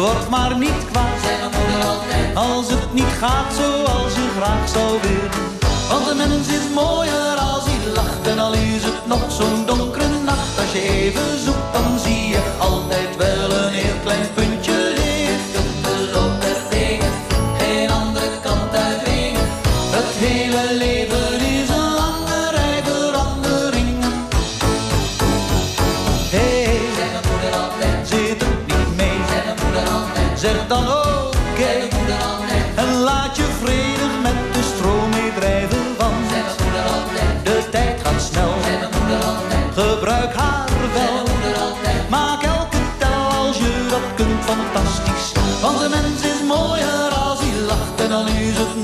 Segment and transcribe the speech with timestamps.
[0.00, 4.68] Word maar niet kwaad, zei mijn moeder altijd, als het niet gaat zoals je graag
[4.68, 5.58] zou willen.
[5.90, 10.18] Want de mens is mooier als hij lacht En al is het nog zo'n donkere
[10.24, 14.49] nacht Als je even zoekt dan zie je altijd wel een heel klein puntje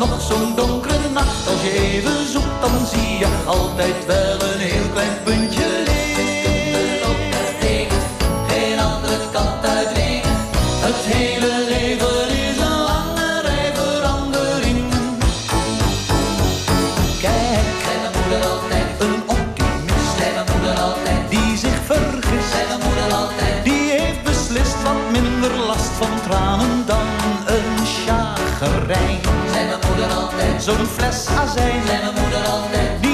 [0.08, 1.48] nog zo'n donkere nacht.
[1.48, 5.75] Als je even zoekt dan zie je altijd wel een heel klein puntje
[30.66, 33.05] zo'n fles azijn, zei mijn moeder altijd,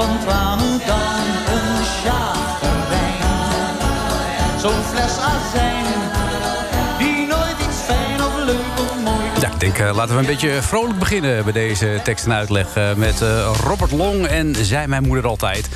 [0.00, 1.24] van tranen dan
[1.54, 3.20] een chagrijn.
[4.60, 5.84] Zo'n fles azijn,
[6.98, 10.26] die nooit iets fijn of leuk of mooi Ja, ik denk, eh, laten we een
[10.26, 12.74] beetje vrolijk beginnen bij deze tekst en uitleg.
[12.74, 15.68] eh, met eh, Robert Long en Zij mijn moeder altijd.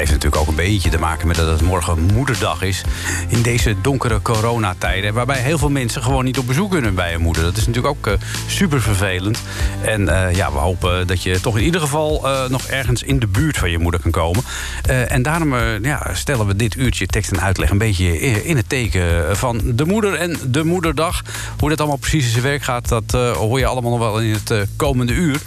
[0.00, 2.82] Heeft natuurlijk ook een beetje te maken met dat het morgen moederdag is.
[3.28, 5.14] In deze donkere coronatijden.
[5.14, 7.42] Waarbij heel veel mensen gewoon niet op bezoek kunnen bij een moeder.
[7.42, 8.16] Dat is natuurlijk ook
[8.46, 9.42] super vervelend.
[9.84, 13.18] En eh, ja, we hopen dat je toch in ieder geval eh, nog ergens in
[13.18, 14.42] de buurt van je moeder kan komen.
[14.82, 18.56] Eh, en daarom eh, ja, stellen we dit uurtje tekst en uitleg een beetje in
[18.56, 21.22] het teken van de moeder en de moederdag.
[21.58, 24.20] Hoe dat allemaal precies in zijn werk gaat, dat eh, hoor je allemaal nog wel
[24.20, 25.40] in het eh, komende uur.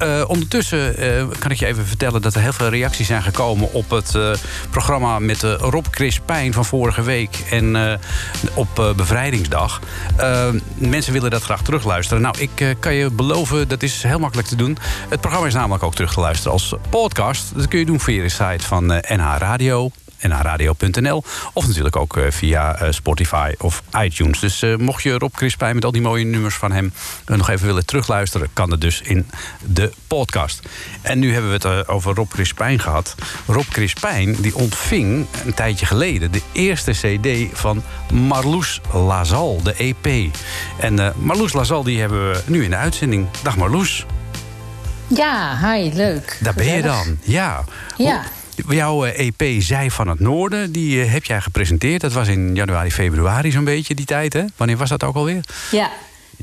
[0.00, 3.72] Eh, ondertussen eh, kan ik je even vertellen dat er heel veel reacties zijn gekomen
[3.72, 4.30] op het eh,
[4.70, 7.98] programma met Rob Crispijn van vorige week en
[8.54, 9.80] op bevrijdingsdag.
[10.74, 12.22] Mensen willen dat graag terugluisteren.
[12.22, 14.78] Nou, ik kan je beloven, dat is heel makkelijk te doen.
[15.08, 17.52] Het programma is namelijk ook terug te luisteren als podcast.
[17.54, 19.90] Dat kun je doen via de site van NH Radio
[20.22, 21.22] nhradio.nl.
[21.52, 24.38] Of natuurlijk ook eh, via eh, Spotify of iTunes.
[24.38, 26.92] Dus eh, mocht je Rob Crispijn met al die mooie nummers van hem
[27.26, 29.26] nog even willen terugluisteren, kan dat dus in
[29.64, 30.60] de podcast.
[31.02, 33.14] En nu hebben we het over Rob Crispijn gehad.
[33.46, 37.82] Rob Crispijn die ontving een tijdje geleden de eerste CD van
[38.12, 40.32] Marloes Lazal, de EP.
[40.78, 43.26] En Marloes Lazal die hebben we nu in de uitzending.
[43.42, 44.06] Dag Marloes,
[45.06, 46.38] Ja, hi, leuk.
[46.40, 47.18] daar ben je dan.
[47.22, 47.64] Ja.
[47.96, 48.22] Ja.
[48.68, 52.00] Jouw eh, EP Zij van het Noorden, die eh, heb jij gepresenteerd.
[52.00, 54.44] Dat was in januari, februari zo'n beetje die tijd, hè?
[54.56, 55.40] Wanneer was dat ook alweer?
[55.70, 55.90] Ja,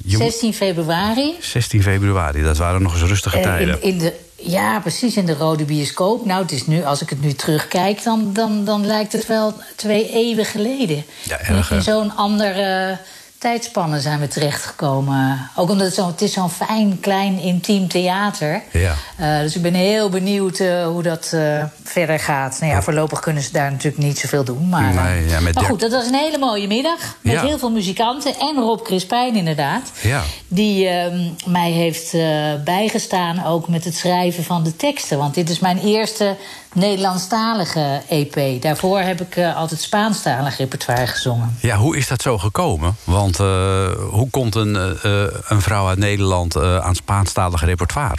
[0.04, 1.34] Je- 16 februari.
[1.40, 3.82] 16 februari, dat waren nog eens rustige Eh, tijden.
[3.82, 6.26] in, in de, ja, precies, in de Rode Bioscoop.
[6.26, 9.54] Nou, het is nu, als ik het nu terugkijk, dan, dan, dan lijkt het wel
[9.76, 11.04] twee eeuwen geleden.
[11.24, 11.76] Ja, erg, hè?
[11.76, 12.98] in zo'n andere
[13.40, 15.50] tijdspannen zijn we terechtgekomen.
[15.56, 18.62] Ook omdat het, zo, het is zo'n fijn, klein, intiem theater.
[18.72, 18.94] Ja.
[19.20, 22.58] Uh, dus ik ben heel benieuwd uh, hoe dat uh, verder gaat.
[22.60, 24.70] Nou ja, voorlopig kunnen ze daar natuurlijk niet zoveel doen.
[24.70, 27.00] Maar, Nee, ja, met maar goed, dat was een hele mooie middag.
[27.22, 27.42] Met Ja.
[27.46, 28.36] heel veel muzikanten.
[28.40, 29.92] En Rob Crispijn inderdaad.
[30.02, 30.24] Ja.
[30.48, 32.22] Die ehm, mij heeft eh,
[32.64, 35.18] bijgestaan ook met het schrijven van de teksten.
[35.18, 36.36] Want dit is mijn eerste
[36.78, 38.62] Nederlandstalige EP.
[38.62, 41.58] Daarvoor heb ik eh, altijd Spaanstalig repertoire gezongen.
[41.62, 42.96] Ja, hoe is dat zo gekomen?
[43.04, 48.18] Want eh, hoe komt een, eh, een vrouw uit Nederland aan Spaanstalig repertoire?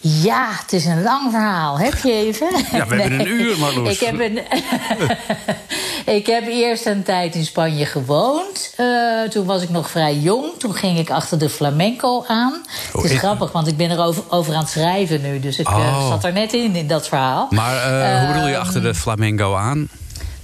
[0.00, 1.78] Ja, het is een lang verhaal.
[1.78, 2.48] Heb je even?
[2.72, 3.92] Ja, we hebben een uur, Marloes.
[3.92, 4.38] Ik heb, een
[6.14, 8.72] ik heb eerst een tijd in Spanje gewoond.
[8.76, 8.86] Eh,
[9.30, 10.44] toen was ik nog vrij jong.
[10.58, 12.62] Toen ging ik achter de flamenco aan.
[12.92, 15.40] Oh, het is grappig, want ik ben er over, over aan het schrijven nu.
[15.40, 16.08] Dus ik eh, Oh.
[16.08, 17.46] zat er net in, in dat verhaal.
[17.50, 19.88] Maar eh, hoe bedoel je Ehm, achter de flamenco aan?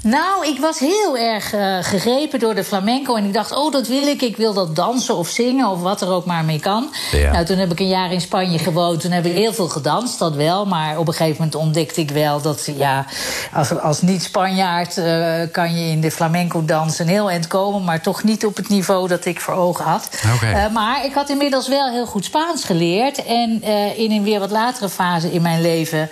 [0.07, 3.15] Nou, ik was heel erg eh, gegrepen door de flamenco.
[3.17, 4.23] En ik dacht, oh, dat wil ik.
[4.23, 6.91] Ik wil dat dansen of zingen of wat er ook maar mee kan.
[7.13, 7.33] Ja.
[7.33, 9.01] Nou, toen heb ik een jaar in Spanje gewoond.
[9.01, 10.67] Toen heb ik heel veel gedanst, dat wel.
[10.67, 12.69] Maar op een gegeven moment ontdekte ik wel dat...
[12.77, 13.07] ja,
[13.53, 17.85] als, als niet-Spanjaard eh, kan je in de flamenco dansen een heel eind komen...
[17.85, 20.09] maar toch niet op het niveau dat ik voor ogen had.
[20.43, 23.25] Eh, maar ik had inmiddels wel heel goed Spaans geleerd.
[23.25, 23.63] En
[23.97, 26.09] in een weer wat latere fase in mijn leven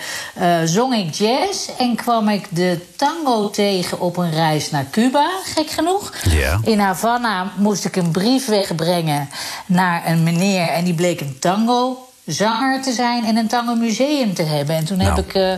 [0.64, 1.68] zong ik jazz.
[1.78, 6.12] En kwam ik de tango tegen op een reis naar Cuba, gek genoeg.
[6.30, 6.60] Ja.
[6.64, 9.28] In Havana moest ik een brief wegbrengen
[9.66, 10.68] naar een meneer.
[10.68, 11.98] En die bleek een tango.
[12.26, 14.76] Zanger te zijn en een tango museum te hebben.
[14.76, 15.14] En toen Nou.
[15.14, 15.50] heb ik eh,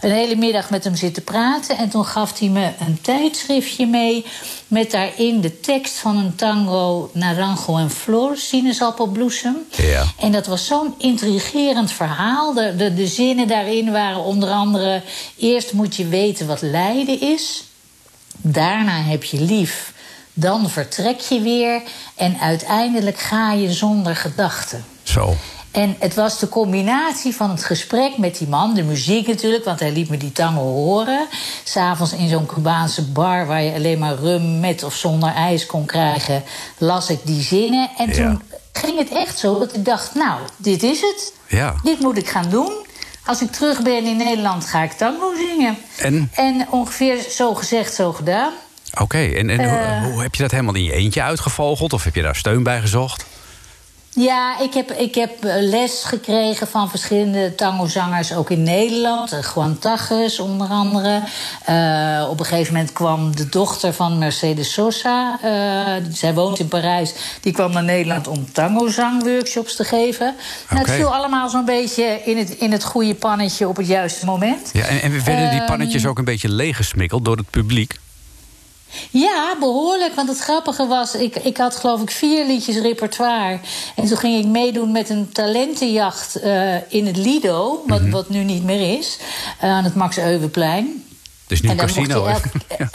[0.00, 1.76] een hele middag met hem zitten praten.
[1.78, 4.26] En toen gaf hij me een tijdschriftje mee.
[4.68, 9.56] Met daarin de tekst van een tango Naranjo en Flor, sinaasappelbloesem.
[9.70, 10.04] Ja.
[10.20, 12.52] En dat was zo'n intrigerend verhaal.
[12.54, 15.02] De, de, de zinnen daarin waren onder andere:
[15.36, 17.64] eerst moet je weten wat lijden is.
[18.40, 19.92] Daarna heb je lief.
[20.32, 21.82] Dan vertrek je weer.
[22.14, 24.84] En uiteindelijk ga je zonder gedachten.
[25.02, 25.34] Zo.
[25.70, 29.80] En het was de combinatie van het gesprek met die man, de muziek natuurlijk, want
[29.80, 31.26] hij liet me die tango horen.
[31.64, 35.84] S'avonds in zo'n Cubaanse bar waar je alleen maar rum met of zonder ijs kon
[35.84, 36.42] krijgen,
[36.78, 37.90] las ik die zinnen.
[37.98, 38.14] En Ja.
[38.14, 38.42] toen
[38.72, 41.32] ging het echt zo dat ik dacht: Nou, dit is het.
[41.48, 41.74] Ja.
[41.82, 42.72] Dit moet ik gaan doen.
[43.26, 45.76] Als ik terug ben in Nederland, ga ik tango zingen.
[45.98, 46.30] En?
[46.34, 48.52] En ongeveer zo gezegd, zo gedaan.
[49.00, 50.02] Oké, en, en Eh.
[50.02, 51.92] hoe, hoe heb je dat helemaal in je eentje uitgevogeld?
[51.92, 53.26] Of heb je daar steun bij gezocht?
[54.16, 59.32] Ja, ik heb, ik heb eh, les gekregen van verschillende tangozangers, ook in Nederland.
[59.32, 61.22] Eh, Juan Tages onder andere.
[61.64, 65.38] Eh, op een gegeven moment kwam de dochter van Mercedes Sosa.
[66.12, 67.14] zij woont in Parijs.
[67.40, 70.34] Die kwam naar Nederland om tangozangworkshops te geven.
[70.70, 70.90] Nou, Oké.
[70.90, 74.70] het viel allemaal zo'n beetje in het, in het goede pannetje op het juiste moment.
[74.72, 75.66] Ja, en, en werden die Ehm.
[75.66, 77.98] pannetjes ook een beetje leeggesmikkeld door het publiek?
[79.10, 80.14] Ja, behoorlijk.
[80.14, 83.58] Want het grappige was, ik, ik had geloof ik vier liedjes repertoire.
[83.96, 88.10] En toen ging ik meedoen met een talentenjacht eh, in het Lido, wat, Mhm.
[88.10, 89.18] wat nu niet meer is,
[89.60, 91.04] eh, aan het Max Euwenplein.
[91.42, 92.24] Het is nu een casino.
[92.26, 92.50] elke-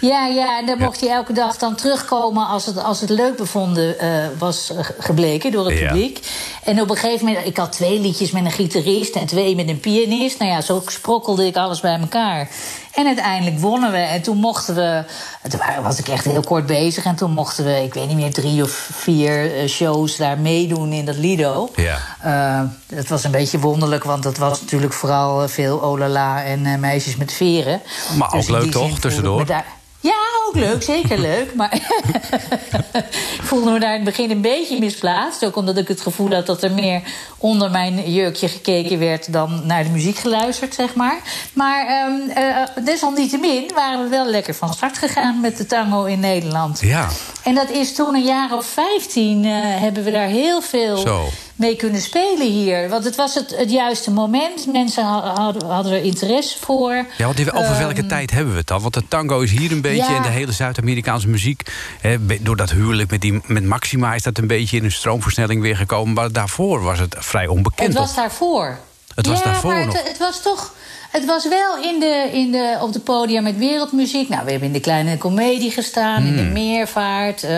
[0.00, 3.36] Ja, ja, en dan mocht je elke dag dan terugkomen als het, als het leuk
[3.36, 4.08] bevonden eh,
[4.38, 5.86] was gebleken door het Ja.
[5.88, 6.18] publiek.
[6.64, 9.68] En op een gegeven moment, ik had twee liedjes met een gitarist en twee met
[9.68, 10.38] een pianist.
[10.38, 12.48] Nou ja, zo sprokkelde ik alles bij elkaar.
[12.94, 13.98] En uiteindelijk wonnen we.
[13.98, 15.04] En toen mochten we,
[15.48, 17.04] toen was ik echt heel kort bezig.
[17.04, 20.92] En toen mochten we, ik weet niet meer, drie of vier eh, shows daar meedoen
[20.92, 21.70] in dat Lido.
[21.74, 21.98] Ja.
[22.20, 26.66] Eh, het was een beetje wonderlijk, want dat was natuurlijk vooral eh, veel olala en
[26.66, 27.80] eh, meisjes met veren.
[28.18, 29.46] Maar ook in leuk toch, tussendoor?
[30.00, 30.18] Ja,
[30.48, 31.54] ook leuk, zeker leuk.
[31.54, 31.74] Maar
[33.38, 35.44] ik voelde me daar in het begin een beetje misplaatst.
[35.44, 37.02] Ook omdat ik het gevoel had dat er meer
[37.38, 41.20] onder mijn jurkje gekeken werd dan naar de muziek geluisterd, zeg maar.
[41.52, 46.20] Maar ehm, eh, desalniettemin waren we wel lekker van start gegaan met de tango in
[46.20, 46.80] Nederland.
[46.80, 47.08] Ja.
[47.42, 51.28] En dat is toen een jaar of 15 eh, hebben we daar heel veel Zo.
[51.60, 52.88] Mee kunnen spelen hier.
[52.88, 54.66] Want het was het, het juiste moment.
[54.72, 56.92] Mensen ha- hadden, hadden er interesse voor.
[57.18, 58.80] Ja, want over welke Ehm, tijd hebben we het dan?
[58.80, 60.16] Want de tango is hier een beetje Ja.
[60.16, 61.62] en de hele Zuid-Amerikaanse muziek.
[62.00, 65.62] Hè, door dat huwelijk met, die, met Maxima is dat een beetje in een stroomversnelling
[65.62, 66.14] weer gekomen.
[66.14, 67.88] Maar daarvoor was het vrij onbekend.
[67.88, 68.78] Het was daarvoor.
[69.14, 70.02] Het was ja, daarvoor maar nog.
[70.02, 70.74] Het was toch.
[71.10, 74.28] Het was wel in de, in de, op de podia met wereldmuziek.
[74.28, 76.52] Nou, we hebben in de kleine komedie gestaan, in de Hmm.
[76.52, 77.42] meervaart.
[77.42, 77.50] eh,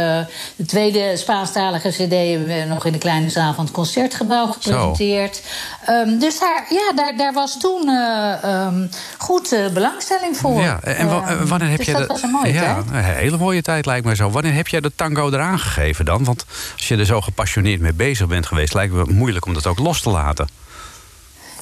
[0.56, 5.42] de tweede Spaanstalige CD hebben we nog in de kleine zaal van het concertgebouw gepresenteerd.
[5.86, 8.86] Ehm, dus daar, ja, daar, daar was toen eh, ehm,
[9.18, 10.60] goed eh, belangstelling voor.
[10.62, 12.86] Ja, en wa- wanneer heb dus je dat was een mooie ja, tijd.
[12.92, 14.30] een hele mooie tijd lijkt mij zo.
[14.30, 16.24] Wanneer heb jij de tango eraan gegeven dan?
[16.24, 16.44] Want
[16.76, 19.78] als je er zo gepassioneerd mee bezig bent geweest, lijkt me moeilijk om dat ook
[19.78, 20.48] los te laten.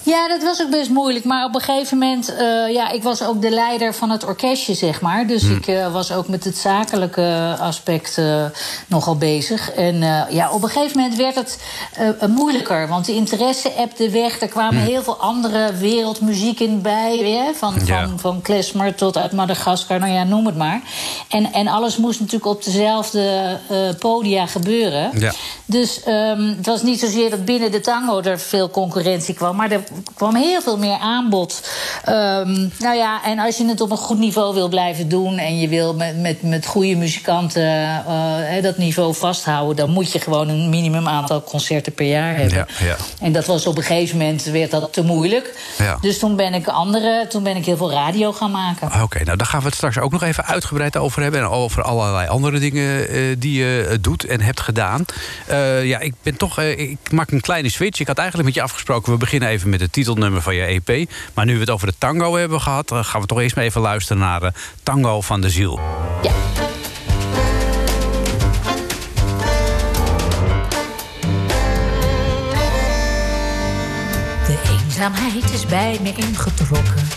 [0.02, 1.24] Ja, dat was ook best moeilijk.
[1.24, 4.74] Maar op een gegeven moment, uh, ja, ik was ook de leider van het orkestje,
[4.74, 5.26] zeg maar.
[5.26, 5.56] Dus Hmm.
[5.56, 8.44] ik uh, was ook met het zakelijke aspect uh,
[8.86, 9.70] nogal bezig.
[9.72, 9.96] En
[10.30, 11.58] ja, op een gegeven moment werd het
[12.30, 12.88] moeilijker.
[12.88, 14.40] Want de interesse ebde weg.
[14.40, 14.88] Er kwamen Hmm.
[14.88, 17.16] heel veel andere wereldmuziek in bij.
[17.16, 17.52] Hè?
[17.54, 18.06] Van, Ja.
[18.08, 20.80] van, van klezmer tot uit Madagaskar, nou ja, noem het maar.
[21.28, 23.58] En, en alles moest natuurlijk op dezelfde
[23.98, 25.10] podia gebeuren.
[25.18, 25.32] Ja.
[25.64, 29.70] Dus um, het was niet zozeer dat binnen de tango er veel concurrentie kwam, maar
[29.70, 29.82] er
[30.14, 31.68] kwam heel veel meer aanbod.
[32.08, 35.58] Um, nou ja, en als je het op een goed niveau wil blijven doen en
[35.58, 37.62] je wil met, met, met goede muzikanten
[38.08, 42.56] uh, dat niveau vasthouden, dan moet je gewoon een minimum aantal concerten per jaar hebben.
[42.56, 42.96] Ja, ja.
[43.20, 45.58] En dat was op een gegeven moment werd dat te moeilijk.
[45.78, 45.98] Ja.
[46.00, 49.02] Dus toen ben ik andere, toen ben ik heel veel radio gaan maken.
[49.02, 51.40] Oké, nou daar gaan we het straks ook nog even uitgebreid over hebben.
[51.40, 55.04] En over allerlei andere dingen uh, die je uh, doet en hebt gedaan.
[55.50, 56.58] Uh, ja, ik ben toch.
[56.60, 58.00] Ik maak een kleine switch.
[58.00, 59.12] Ik had eigenlijk met je afgesproken.
[59.12, 61.10] We beginnen even met het titelnummer van je EP.
[61.34, 63.64] Maar nu we het over de tango hebben gehad, uh, gaan we toch eerst maar
[63.64, 64.48] even luisteren naar uh,
[64.82, 65.80] Tango van de Ziel.
[66.22, 66.32] Ja.
[74.46, 77.08] De eenzaamheid is bij me ingetrokken.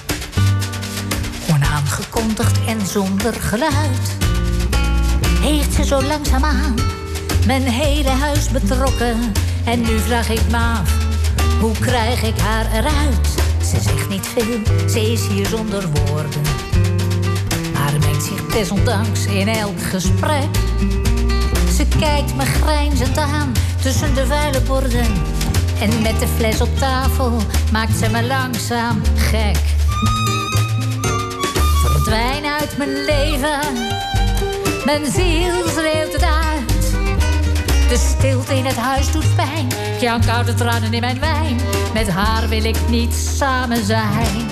[1.51, 4.17] Onaangekondigd en zonder geluid.
[5.41, 6.75] Heeft ze zo langzaamaan
[7.45, 9.31] mijn hele huis betrokken.
[9.65, 11.02] En nu vraag ik me af,
[11.63, 13.27] hoe krijg ik haar eruit?
[13.65, 16.41] Ze zegt niet veel, ze is hier zonder woorden.
[17.73, 20.55] Maar mengt zich desondanks in elk gesprek.
[21.75, 23.51] Ze kijkt me grijnzend aan
[23.81, 25.07] tussen de vuile borden.
[25.79, 27.37] En met de fles op tafel
[27.71, 29.59] maakt ze me langzaam gek.
[31.85, 33.59] Verdwijn uit mijn leven,
[34.85, 36.72] mijn ziel schreeuwt het uit.
[37.93, 39.67] De stilte in het huis doet pijn.
[39.99, 41.59] Jank koude tranen in mijn wijn.
[41.93, 44.45] Met haar wil ik niet samen zijn.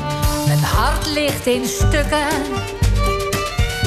[0.48, 2.28] Mijn hart ligt in stukken.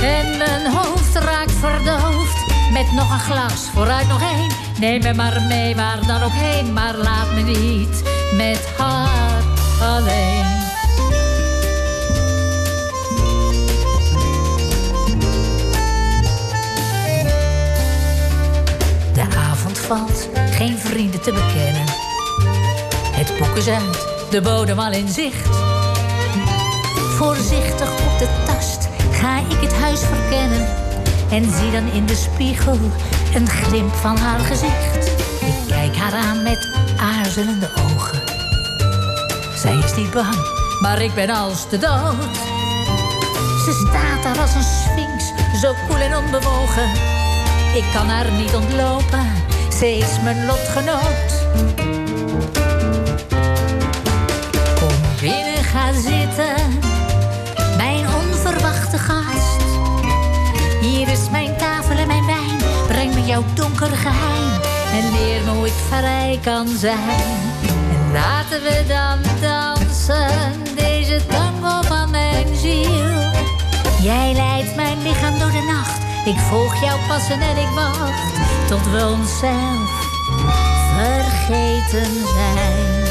[0.02, 2.36] En mijn hoofd raakt verdoofd.
[2.72, 4.50] Met nog een glas, vooruit nog één.
[4.78, 6.72] Neem me maar mee, waar dan ook heen.
[6.72, 8.02] Maar laat me niet
[8.36, 9.42] met haar
[9.80, 10.63] alleen.
[19.86, 21.84] Valt, geen vrienden te bekennen.
[23.12, 25.56] Het boek is uit, de bodem al in zicht.
[27.16, 30.66] Voorzichtig op de tast ga ik het huis verkennen.
[31.30, 32.78] En zie dan in de spiegel
[33.34, 35.06] een glimp van haar gezicht.
[35.40, 38.22] Ik kijk haar aan met aarzelende ogen.
[39.56, 40.36] Zij is niet bang,
[40.80, 42.36] maar ik ben als de dood.
[43.64, 46.90] Ze staat daar als een sphinx, zo koel en onbewogen.
[47.74, 49.32] Ik kan haar niet ontlopen,
[49.78, 51.30] ze is mijn lotgenoot.
[54.80, 56.78] Kom binnen, ga zitten,
[57.76, 59.62] mijn onverwachte gast.
[60.80, 64.60] Hier is mijn tafel en mijn wijn, breng me jouw donker geheim.
[64.92, 67.38] En leer me hoe ik vrij kan zijn.
[67.90, 73.32] En laten we dan dansen, deze tango van mijn ziel.
[74.02, 76.03] Jij leidt mijn lichaam door de nacht.
[76.24, 79.90] Ik volg jouw passen en ik wacht tot we onszelf
[80.96, 83.02] vergeten zijn.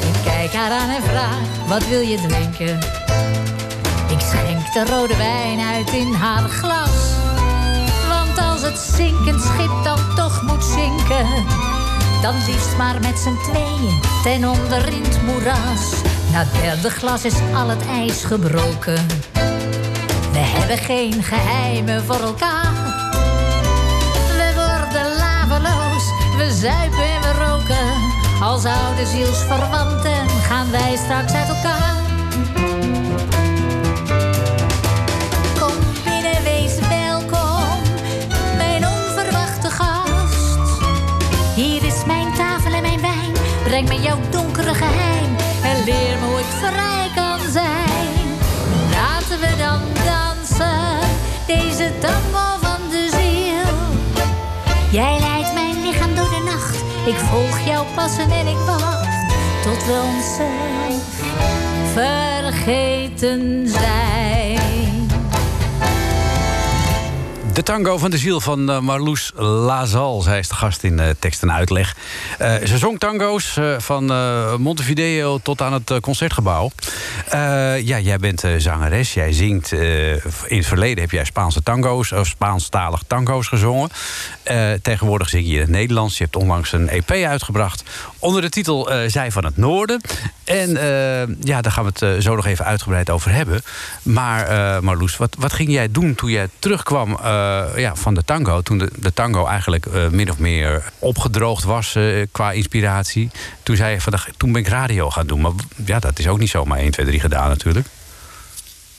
[0.00, 2.78] Ik kijk haar aan en vraag, wat wil je drinken?
[4.08, 7.12] Ik schenk de rode wijn uit in haar glas.
[8.08, 11.63] Want als het zinkend schip dan toch moet zinken
[12.24, 16.02] dan liefst maar met z'n tweeën ten onder in het moeras.
[16.32, 19.06] Na het derde glas is al het ijs gebroken.
[20.32, 22.72] We hebben geen geheimen voor elkaar.
[24.36, 26.04] We worden laveloos,
[26.36, 27.92] we zuipen en we roken.
[28.42, 32.03] Als oude zielsverwanten gaan wij straks uit elkaar.
[43.74, 45.36] Breng me jouw donkere geheim.
[45.62, 48.26] En leer me hoe ik vrij kan zijn.
[48.90, 50.98] Laten we dan dansen.
[51.46, 53.74] Deze tango van de ziel.
[54.90, 56.76] Jij leidt mijn lichaam door de nacht.
[57.06, 59.34] Ik volg jouw passen en ik wacht.
[59.62, 61.02] Tot we onszelf
[61.92, 64.63] vergeten zijn.
[67.54, 70.20] De tango van de ziel van uh, Marloes Lazal.
[70.20, 71.96] Zij is de gast in uh, tekst en uitleg.
[72.40, 74.04] Uh, ze zong tango's van
[74.60, 76.70] Montevideo tot aan het Concertgebouw.
[77.82, 79.14] ja, jij bent zangeres.
[79.14, 79.72] Jij zingt...
[79.72, 82.12] in het verleden heb jij Spaanse tango's...
[82.12, 83.90] of Spaanstalig tango's gezongen.
[84.82, 86.18] tegenwoordig zing je in het Nederlands.
[86.18, 87.84] Je hebt onlangs een EP uitgebracht...
[88.24, 90.00] onder de titel Zij van het Noorden.
[90.44, 90.70] En
[91.40, 93.62] ja, daar gaan we het zo nog even uitgebreid over hebben.
[94.02, 97.18] Maar Marloes, wat, wat ging jij doen toen jij terugkwam...
[97.22, 98.60] Eh, ja, van de tango.
[98.60, 101.96] Toen de, de tango eigenlijk min of meer opgedroogd was
[102.32, 103.30] qua inspiratie.
[103.62, 105.40] Toen zei je van, toen ben ik radio gaan doen.
[105.40, 105.52] Maar
[105.84, 107.86] ja, dat is ook niet zomaar 1, 2, 3 gedaan natuurlijk.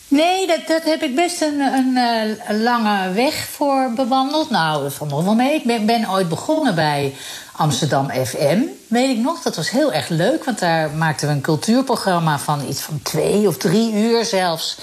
[0.07, 1.97] Nee, dat, dat heb ik best een, een,
[2.47, 4.49] een lange weg voor bewandeld.
[4.49, 5.53] Nou, dat valt nog wel mee.
[5.53, 7.13] Ik ben, ben ooit begonnen bij
[7.57, 9.41] Amsterdam FM weet ik nog.
[9.41, 13.47] Dat was heel erg leuk, want daar maakten we een cultuurprogramma van iets van twee
[13.47, 14.77] of drie uur zelfs.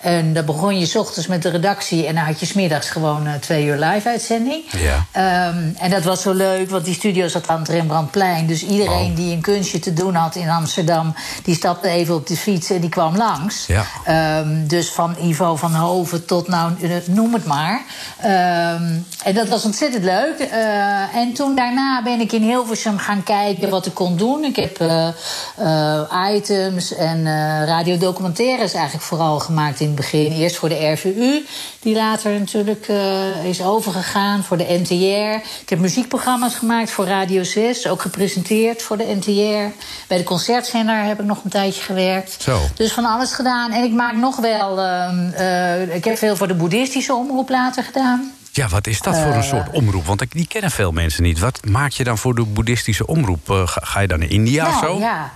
[0.00, 3.26] En dan begon je s ochtends met de redactie en dan had je smiddags gewoon
[3.26, 4.64] uh, twee uur live-uitzending.
[4.70, 5.48] Ja.
[5.48, 8.46] Um, en dat was zo leuk, want die studio zat aan het Rembrandtplein.
[8.46, 9.16] Dus iedereen Oh.
[9.16, 12.80] die een kunstje te doen had in Amsterdam, die stapte even op de fiets en
[12.80, 13.66] die kwam langs.
[13.66, 13.84] Ja.
[14.04, 17.82] Ehm, dus van Ivo van Hoven tot, nou, eh, noem het maar.
[18.20, 18.92] Ehm,
[19.24, 20.38] en dat was ontzettend leuk.
[20.38, 24.44] Eh, en toen daarna ben ik in Hilversum gaan kijken wat ik kon doen.
[24.44, 25.08] Ik heb eh,
[25.56, 30.32] eh, items en eh radiodocumentaires eigenlijk vooral gemaakt in het begin.
[30.32, 31.46] Eerst voor de RVU,
[31.80, 35.46] die later natuurlijk eh, is overgegaan voor de NTR.
[35.62, 39.74] Ik heb muziekprogramma's gemaakt voor Radio 6, ook gepresenteerd voor de NTR.
[40.08, 42.42] Bij de concertzender heb ik nog een tijdje gewerkt.
[42.42, 42.60] Zo.
[42.74, 43.72] Dus van alles gedaan.
[43.72, 44.80] En ik maak nog wel.
[44.80, 48.32] ehm, eh, ik heb veel voor de boeddhistische omroep later gedaan.
[48.58, 50.06] Ja, wat is dat voor een soort omroep?
[50.06, 51.38] Want ik- die kennen veel mensen niet.
[51.38, 53.50] Wat maak je dan voor de boeddhistische omroep?
[53.50, 54.98] Eh, ga, je dan naar India of nou, zo?
[54.98, 55.30] ja.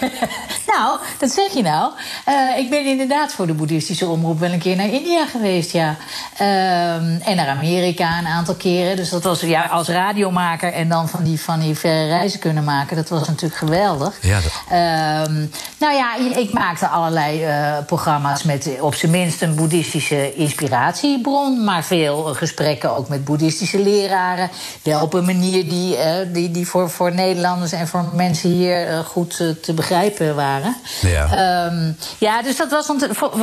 [0.74, 1.92] nou, dat zeg je nou.
[2.24, 5.96] Eh, ik ben inderdaad voor de boeddhistische omroep wel een keer naar India geweest, ja.
[6.36, 8.96] Ehm, en naar Amerika een aantal keren.
[8.96, 12.64] Dus dat was ja, als radiomaker en dan van die, van die verre reizen kunnen
[12.64, 12.96] maken.
[12.96, 14.14] Dat was natuurlijk geweldig.
[14.20, 15.46] Ja, dat- Ehm,
[15.78, 21.64] nou ja, ik maakte allerlei eh, programma's met eh, op zijn minst een boeddhistische inspiratiebron.
[21.64, 24.50] Maar veel eh, gesprekken ook met boeddhistische leraren.
[24.82, 28.86] Wel op een manier die, eh, die, die voor, voor Nederlanders en voor mensen hier
[28.88, 30.76] eh, goed eh, te begrijpen waren.
[31.00, 31.24] Ja.
[31.24, 32.86] Ehm, ja, dus dat was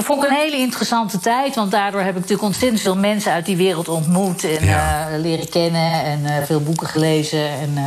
[0.03, 1.55] vond ik een hele interessante tijd.
[1.55, 4.43] Want daardoor heb ik natuurlijk ontzettend veel mensen uit die wereld ontmoet.
[4.43, 5.07] En Ja.
[5.17, 6.03] leren kennen.
[6.03, 7.49] En veel boeken gelezen.
[7.49, 7.83] En, eh,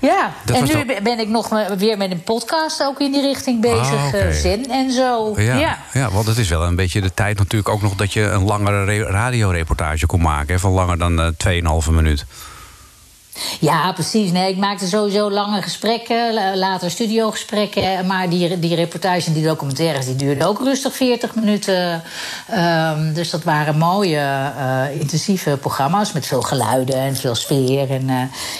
[0.10, 3.60] ja, Dat en nu ben ik nog weer met een podcast ook in die richting
[3.60, 4.14] bezig.
[4.14, 5.32] Ah, Zen en zo.
[5.36, 5.78] Ja, ja.
[5.92, 6.10] ja.
[6.10, 7.94] want het is wel een beetje de tijd natuurlijk ook nog...
[7.94, 10.33] dat je een langere re- radioreportage kon maken.
[10.46, 11.28] Hè, van langer dan eh
[11.86, 12.24] 2,5 minuut.
[13.60, 14.30] Ja, precies.
[14.32, 18.06] Nee, ik maakte sowieso lange gesprekken, la- later studiogesprekken.
[18.06, 22.02] Maar die, die reportages en die documentaires die duurden ook rustig 40 minuten.
[22.50, 24.18] Ehm, dus dat waren mooie,
[24.56, 27.90] eh, intensieve programma's met veel geluiden en veel sfeer.
[27.90, 28.16] En, eh,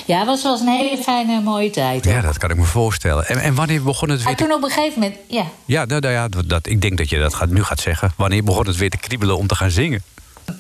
[0.06, 2.04] ja, het was, was een hele fijne, mooie tijd.
[2.04, 3.26] Ja, dat kan ik me voorstellen.
[3.26, 4.42] En, en wanneer begon het weer En te...
[4.44, 5.44] toen op een gegeven moment, ja.
[5.64, 8.12] Ja, nou, nou ja dat, dat- ik denk dat je dat gaat, nu gaat zeggen.
[8.16, 10.02] Wanneer begon het weer te kriebelen om te gaan zingen?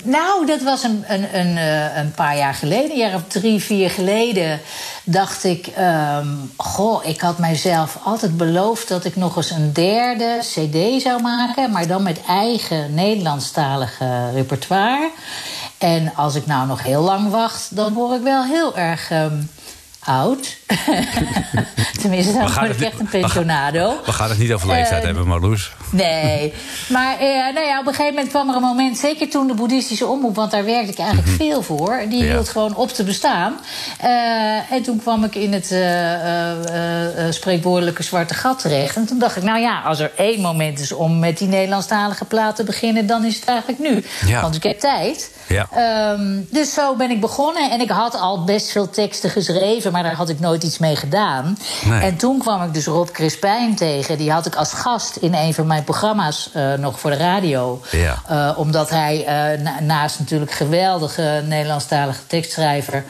[0.04, 3.62] Nou, dat was een, een, een, eh, een paar jaar geleden, een jaar of drie,
[3.62, 4.60] vier geleden,
[5.04, 10.38] dacht ik: ehm, Goh, ik had mijzelf altijd beloofd dat ik nog eens een derde
[10.40, 15.10] CD zou maken, maar dan met eigen Nederlandstalige repertoire.
[15.78, 19.10] En als ik nou nog heel lang wacht, dan word ik wel heel erg.
[19.10, 19.36] ehm,
[20.06, 20.56] Oud.
[22.00, 24.00] Tenminste, dan word ik echt een we gaan- pensionado.
[24.04, 25.72] We gaan het niet over leeftijd Eh, hebben, Marloes.
[25.90, 26.54] Nee,
[26.88, 29.54] maar eh, nou ja, op een gegeven moment kwam er een moment, zeker toen de
[29.54, 32.26] boeddhistische omroep, want daar werkte ik eigenlijk veel voor, die Mhm.
[32.26, 32.32] Ja.
[32.32, 33.54] hield gewoon op te bestaan.
[34.00, 35.66] Eh, en toen kwam ik in het
[37.34, 38.96] spreekwoordelijke zwarte gat terecht.
[38.96, 42.24] En toen dacht ik, nou ja, als er één moment is om met die Nederlandstalige
[42.24, 44.04] plaat te beginnen, dan is het eigenlijk nu.
[44.26, 44.40] Ja.
[44.40, 45.30] Want ik heb tijd.
[45.48, 45.66] Ja.
[45.70, 47.70] Ehm, dus zo ben ik begonnen.
[47.70, 50.96] En ik had al best veel teksten geschreven, maar daar had ik nooit iets mee
[50.96, 51.58] gedaan.
[51.84, 52.00] Nee.
[52.00, 54.18] En toen kwam ik dus Rob Crispijn tegen.
[54.18, 57.80] Die had ik als gast in een van mijn programma's eh, nog voor de radio.
[57.90, 58.18] Ja.
[58.28, 63.04] Eh, omdat hij eh, na- naast natuurlijk geweldige Nederlandstalige tekstschrijver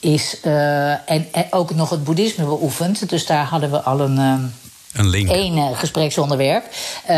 [0.00, 0.40] is.
[0.42, 3.08] en, en ook nog het boeddhisme beoefent.
[3.08, 4.52] Dus daar hadden we al een.
[4.94, 5.30] Een link.
[5.30, 6.64] één eh, gespreksonderwerp.
[7.06, 7.16] Eh,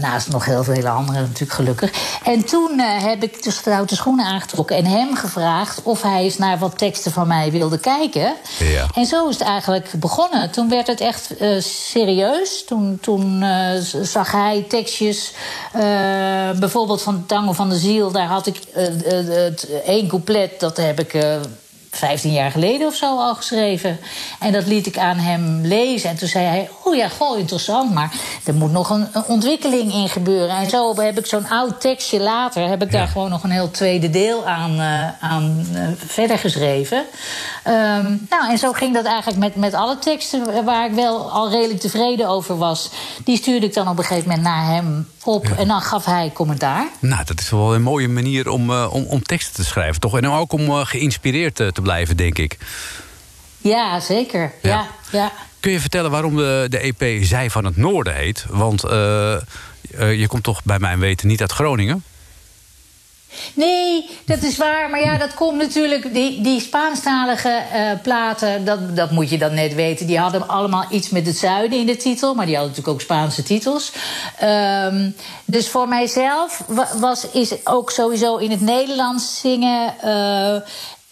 [0.00, 1.90] naast nog heel veel andere natuurlijk gelukkig.
[2.24, 6.38] En toen eh, heb ik de stoute schoenen aangetrokken en hem gevraagd of hij eens
[6.38, 8.34] naar wat teksten van mij wilde kijken.
[8.58, 8.86] Ja.
[8.94, 10.50] En zo is het eigenlijk begonnen.
[10.50, 12.64] Toen werd het echt serieus.
[12.64, 13.44] Toen, toen
[14.02, 15.32] zag hij tekstjes,
[16.58, 18.10] bijvoorbeeld van Tango van de Ziel.
[18.10, 21.16] Daar had ik het één couplet, dat heb ik.
[22.02, 23.98] Eh, 15 jaar geleden of zo al geschreven.
[24.38, 26.10] En dat liet ik aan hem lezen.
[26.10, 27.94] En toen zei hij: Oh ja, goh, interessant.
[27.94, 28.12] Maar
[28.44, 30.56] er moet nog een, een ontwikkeling in gebeuren.
[30.56, 32.68] En zo heb ik zo'n oud tekstje later.
[32.68, 36.98] heb ik daar gewoon nog een heel tweede deel aan, uh, aan uh, verder geschreven.
[37.66, 41.50] Um, nou, en zo ging dat eigenlijk met, met alle teksten waar ik wel al
[41.50, 42.90] redelijk tevreden over was.
[43.24, 45.46] Die stuurde ik dan op een gegeven moment naar hem op.
[45.46, 45.56] Ja.
[45.56, 46.88] En dan gaf hij commentaar.
[46.98, 50.16] Nou, dat is wel een mooie manier om, uh, om, om teksten te schrijven, toch?
[50.16, 52.56] En ook om uh, geïnspireerd te, te blijven, denk ik.
[53.58, 54.52] Ja, zeker.
[54.62, 54.70] Ja.
[54.70, 55.32] ja, ja.
[55.60, 58.46] Kun je vertellen waarom de, de EP Zij van het Noorden heet?
[58.48, 58.80] Want
[59.90, 62.04] je komt toch bij mijn weten niet uit Groningen?
[63.54, 64.90] Nee, dat is waar.
[64.90, 66.14] Maar ja, dat komt natuurlijk.
[66.14, 70.06] Die, die Spaanstalige uh, platen, dat, dat moet je dan net weten.
[70.06, 72.34] Die hadden allemaal iets met het zuiden in de titel.
[72.34, 73.92] Maar die hadden natuurlijk ook Spaanse titels.
[74.42, 75.14] Um,
[75.44, 76.62] dus voor mijzelf
[76.98, 79.94] was, is ook sowieso in het Nederlands zingen.
[80.04, 80.56] Uh,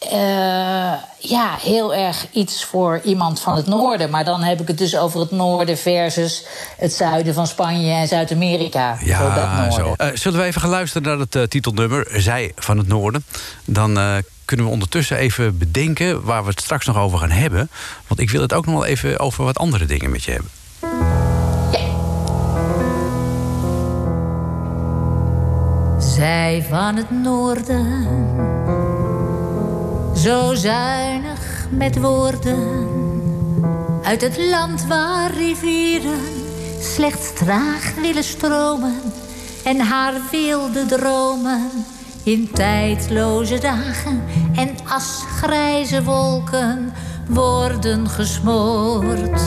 [0.05, 4.11] uh, ja, heel erg iets voor iemand van het noorden.
[4.11, 6.45] Maar dan heb ik het dus over het noorden versus
[6.79, 8.99] het zuiden van Spanje en Zuid-Amerika.
[9.01, 9.95] Ja, zo.
[9.97, 13.25] Uh, zullen we even gaan luisteren naar het uh, titelnummer, Zij van het Noorden?
[13.65, 17.71] Dan kunnen we ondertussen even bedenken waar we het straks nog over gaan hebben.
[18.07, 20.51] Want ik wil het ook nog wel even over wat andere dingen met je hebben.
[21.73, 21.87] Ja.
[26.01, 28.66] Zij van het noorden
[30.17, 32.89] zo zuinig met woorden.
[34.03, 36.21] Uit het land waar rivieren
[36.81, 39.01] slechts traag willen stromen.
[39.65, 41.71] En haar wilde dromen
[42.23, 44.23] in tijdloze dagen
[44.55, 46.93] en asgrijze wolken
[47.29, 49.41] worden gesmoord.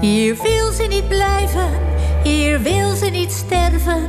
[0.00, 1.68] Hier wil ze niet blijven,
[2.22, 4.08] hier wil ze niet sterven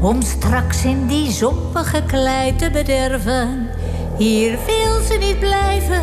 [0.00, 3.70] om straks in die zompige klei te bederven.
[4.16, 6.02] Hier wil ze niet blijven,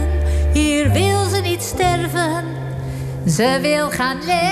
[0.54, 2.44] hier wil ze niet sterven.
[3.28, 4.46] Ze wil gaan leven,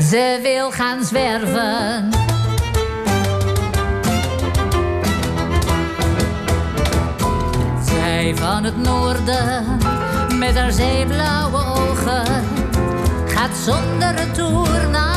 [0.00, 2.10] ze wil gaan zwerven.
[7.84, 9.78] Zij van het noorden,
[10.38, 12.44] met haar zeeblauwe ogen
[13.26, 15.13] gaat zonder retour naar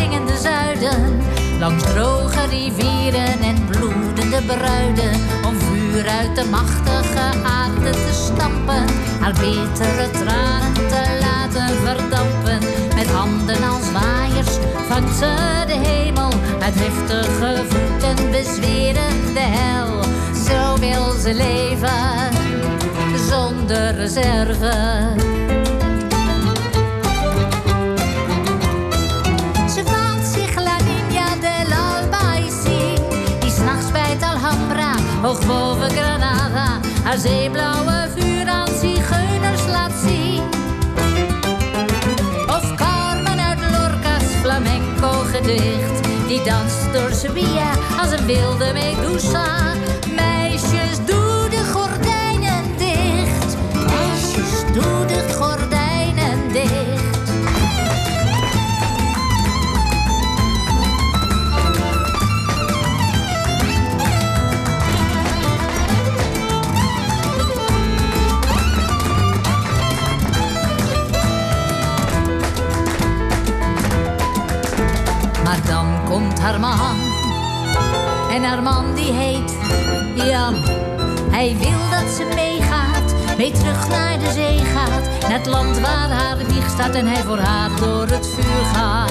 [0.00, 1.20] zingende zuiden.
[1.58, 5.12] Langs droge rivieren en bloedende bruiden.
[5.46, 8.84] Om vuur uit de machtige aarde te stampen.
[9.20, 12.58] Haar bittere tranen te laten verdampen.
[12.94, 14.54] Met handen als waaiers
[14.88, 16.30] vangt ze de hemel.
[16.58, 20.02] Met heftige voeten bezweren de hel.
[20.46, 22.30] Zo wil ze leven,
[23.28, 25.39] zonder reserve.
[35.22, 40.42] Hoog boven Granada, haar zeeblauwe vuur aan zigeuners laat zien.
[42.46, 49.74] Of Carmen uit Lorca's flamenco gedicht, die danst door Sevilla als een wilde Medusa.
[50.14, 51.19] Meisjes, doe
[81.40, 85.20] Hij wil dat ze meegaat, mee terug naar de zee gaat.
[85.20, 89.10] Naar het land waar haar wieg staat en hij voor haar door het vuur gaat.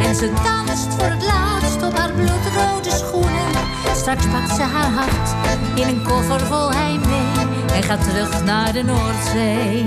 [0.00, 3.52] En ze danst voor het laatst op haar bloedrode schoenen.
[3.94, 5.34] Straks pakt ze haar hart
[5.74, 7.46] in een koffer vol heimwee.
[7.74, 9.82] En gaat terug naar de Noordzee.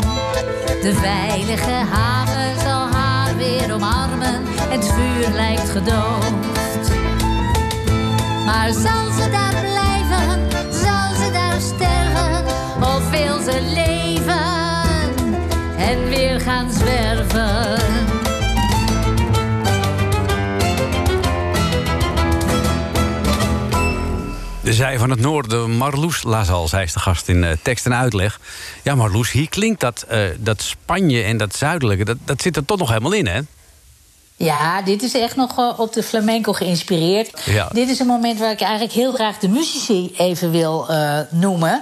[0.81, 4.41] De veilige haven zal haar weer omarmen.
[4.45, 6.91] Het vuur lijkt gedoofd.
[8.45, 9.52] Maar zal ze daar
[16.43, 17.77] gaan zwerven?
[24.63, 26.67] De Zij van het Noorden, Marloes Lazal.
[26.67, 28.39] Zij is de gast in uh, tekst en uitleg.
[28.83, 32.05] Ja, Marloes, hier klinkt dat, uh, dat Spanje en dat zuidelijke...
[32.05, 33.39] Dat, dat zit er toch nog helemaal in, hè?
[34.43, 37.41] Ja, dit is echt nog eh, op de flamenco geïnspireerd.
[37.45, 37.69] Ja.
[37.73, 41.81] Dit is een moment waar ik eigenlijk heel graag de muzici even wil eh, noemen.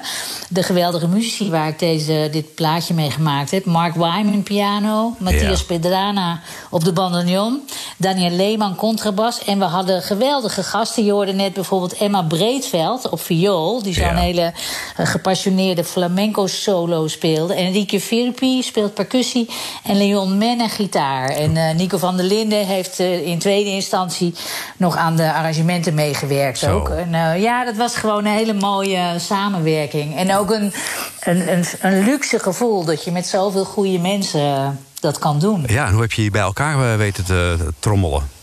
[0.49, 3.65] De geweldige muzici waar ik deze, dit plaatje mee gemaakt heb.
[3.65, 5.65] Mark Wyman piano, Matthias Ja.
[5.65, 7.61] Pedrana op de bandoneon...
[7.97, 9.43] Daniel Leeman contrabas.
[9.43, 11.05] En we hadden geweldige gasten.
[11.05, 13.83] Je hoorde net bijvoorbeeld Emma Breedveld op viool...
[13.83, 14.15] die zo'n Ja.
[14.15, 14.53] hele
[14.97, 17.53] eh, gepassioneerde flamenco-solo speelde.
[17.53, 19.49] En Rieke Firpi speelt percussie
[19.83, 21.29] en Leon Menne gitaar.
[21.29, 24.33] En Nico van der Linden heeft eh, in tweede instantie
[24.77, 26.77] nog aan de arrangementen meegewerkt Zo.
[26.77, 26.89] ook.
[26.89, 30.17] En eh, ja, dat was gewoon een hele mooie samenwerking.
[30.17, 30.73] En ook een,
[31.19, 34.67] een, een, een luxe gevoel dat je met zoveel goede mensen eh,
[34.99, 35.63] dat kan doen.
[35.67, 38.40] Ja, en hoe heb je je bij elkaar weten te trommelen?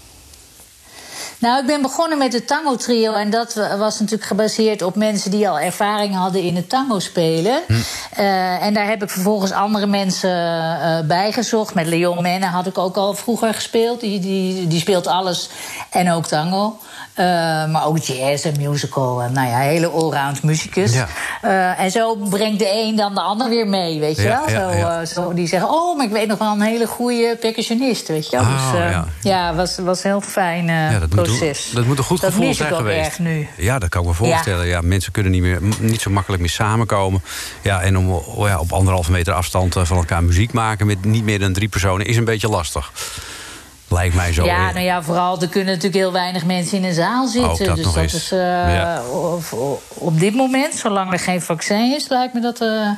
[1.41, 3.13] Nou, ik ben begonnen met het tango trio.
[3.13, 7.63] En dat was natuurlijk gebaseerd op mensen die al ervaring hadden in het tango spelen.
[8.15, 11.75] Eh, en daar heb ik vervolgens andere mensen eh bijgezocht.
[11.75, 14.01] Met Leon Menne had ik ook al vroeger gespeeld.
[14.01, 15.49] Die, die, die speelt alles
[15.91, 16.79] en ook tango.
[17.15, 17.25] Eh,
[17.67, 19.23] maar ook jazz en musical.
[19.23, 20.93] En, nou ja, hele allround muzikus.
[20.93, 21.77] Ja.
[21.77, 24.71] En zo brengt de een dan de ander weer mee, weet je Ja, wel?
[24.71, 28.09] ja, zo, zo, die zeggen, oh, maar ik weet nog wel een hele goede percussionist,
[28.09, 28.47] weet je wel?
[28.47, 29.55] Oh, dus ja.
[29.55, 31.71] was, was heel fijn Ja, dat moet, proces.
[31.75, 33.07] dat moet een goed dat gevoel zijn geweest.
[33.07, 33.49] erg nu.
[33.57, 34.67] Ja, dat kan ik me voorstellen.
[34.67, 34.81] Ja.
[34.81, 37.23] mensen kunnen niet, meer, niet zo makkelijk meer samenkomen.
[37.63, 41.05] Ja, en om oh ja, op anderhalve meter afstand eh, van elkaar muziek maken met
[41.05, 42.93] niet meer dan drie personen is een beetje lastig.
[43.89, 44.45] Lijkt mij zo.
[44.45, 47.51] Ja, nou ja, vooral er kunnen natuurlijk heel weinig mensen in een zaal zitten.
[47.51, 48.15] Ook dat dus nog dat eens.
[48.15, 49.03] is eh, Ja.
[49.13, 52.91] of- of- op dit moment, zolang er geen vaccin is, lijkt me dat eh,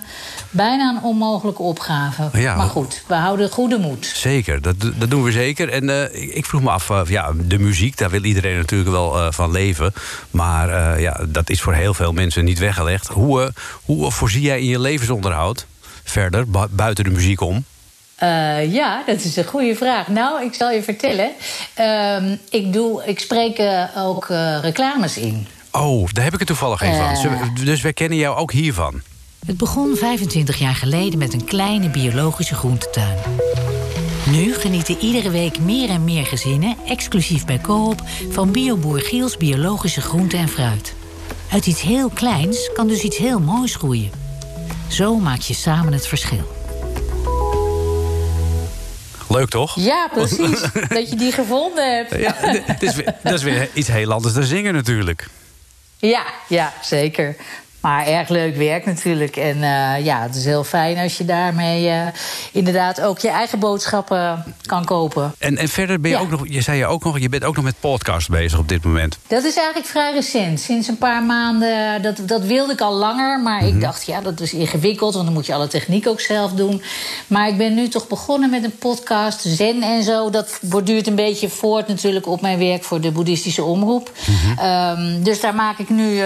[0.51, 2.29] bijna een onmogelijke opgave.
[2.33, 2.57] Ja.
[2.57, 4.07] Maar goed, we houden goede moed.
[4.15, 5.69] Zeker, dat, dat doen we zeker.
[5.69, 9.51] En eh, ik, vroeg me af, ja, de muziek, daar wil iedereen natuurlijk wel van
[9.51, 9.93] leven.
[10.31, 13.07] Maar ja, dat is voor heel veel mensen niet weggelegd.
[13.09, 13.53] Hoe,
[13.85, 15.67] hoe voorzie jij in je levensonderhoud
[16.05, 17.65] verder, bu- buiten de muziek om?
[18.21, 20.09] Eh, ja, dat is een goede vraag.
[20.09, 21.31] Nou, ik zal je vertellen.
[21.75, 25.47] Ehm, ik, doe, ik spreek eh, ook eh, reclames in.
[25.73, 27.65] Oh, daar heb ik er toevallig een van.
[27.65, 29.03] Dus wij kennen jou ook hiervan.
[29.47, 33.17] Het begon 25 jaar geleden met een kleine biologische groentetuin.
[34.31, 40.01] Nu genieten iedere week meer en meer gezinnen, exclusief bij Coop, van bioboer Giels biologische
[40.01, 40.95] groente en fruit.
[41.53, 44.11] Uit iets heel kleins kan dus iets heel moois groeien.
[44.89, 46.60] Zo maak je samen het verschil.
[49.31, 49.75] Leuk toch?
[49.81, 50.61] Ja, precies.
[50.89, 52.17] dat je die gevonden hebt.
[52.21, 55.27] Ja, d- het is weer- dat is weer iets heel anders dan zingen natuurlijk.
[55.99, 57.37] Ja, ja, zeker.
[57.81, 59.37] Maar erg leuk werk natuurlijk.
[59.37, 62.07] En eh, ja, het is heel fijn als je daarmee eh,
[62.53, 65.35] inderdaad ook je eigen boodschappen kan kopen.
[65.39, 66.23] En, en verder ben je Ja.
[66.23, 68.69] ook nog, je zei je ook nog, je bent ook nog met podcast bezig op
[68.69, 69.19] dit moment.
[69.27, 70.61] Dat is eigenlijk vrij recent.
[70.61, 73.41] Sinds een paar maanden, dat, dat wilde ik al langer.
[73.41, 73.67] Maar Mhm.
[73.75, 76.83] ik dacht, ja, dat is ingewikkeld, want dan moet je alle techniek ook zelf doen.
[77.27, 80.31] Maar ik ben nu toch begonnen met een podcast, Zen en zo.
[80.31, 84.11] Dat borduurt een beetje voort natuurlijk op mijn werk voor de boeddhistische omroep.
[84.27, 84.59] Mhm.
[84.59, 86.23] Ehm, dus daar maak ik nu eh,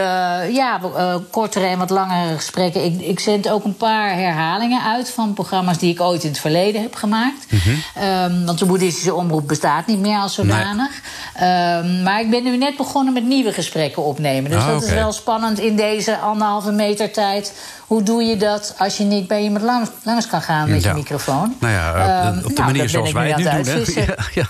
[0.52, 1.14] ja, eh,
[1.44, 2.84] kortere en wat langere gesprekken.
[2.84, 6.38] Ik, ik zend ook een paar herhalingen uit van programma's die ik ooit in het
[6.38, 7.46] verleden heb gemaakt.
[7.94, 10.90] Ehm, want de boeddhistische omroep bestaat niet meer als zodanig.
[11.34, 14.50] Ehm, maar ik ben nu net begonnen met nieuwe gesprekken opnemen.
[14.50, 17.54] Dus Ah, dat is wel spannend in deze anderhalve meter tijd.
[17.86, 20.88] Hoe doe je dat als je niet bij iemand langs, langs kan gaan met Ja.
[20.90, 21.54] je microfoon?
[21.60, 23.52] Nou ja, Ehm, op de nou, manier zoals wij het nu doen.
[23.52, 23.82] Hè?
[24.04, 24.48] Ja, ja.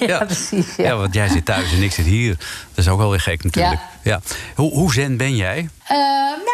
[0.06, 0.66] ja, precies.
[0.76, 0.84] Ja.
[0.84, 2.36] Ja, want jij zit thuis en ik zit hier.
[2.74, 3.80] Dat is ook wel weer gek natuurlijk.
[4.02, 4.20] Ja.
[4.54, 5.68] Hoe, hoe zen ben jij?
[5.86, 5.96] Eh,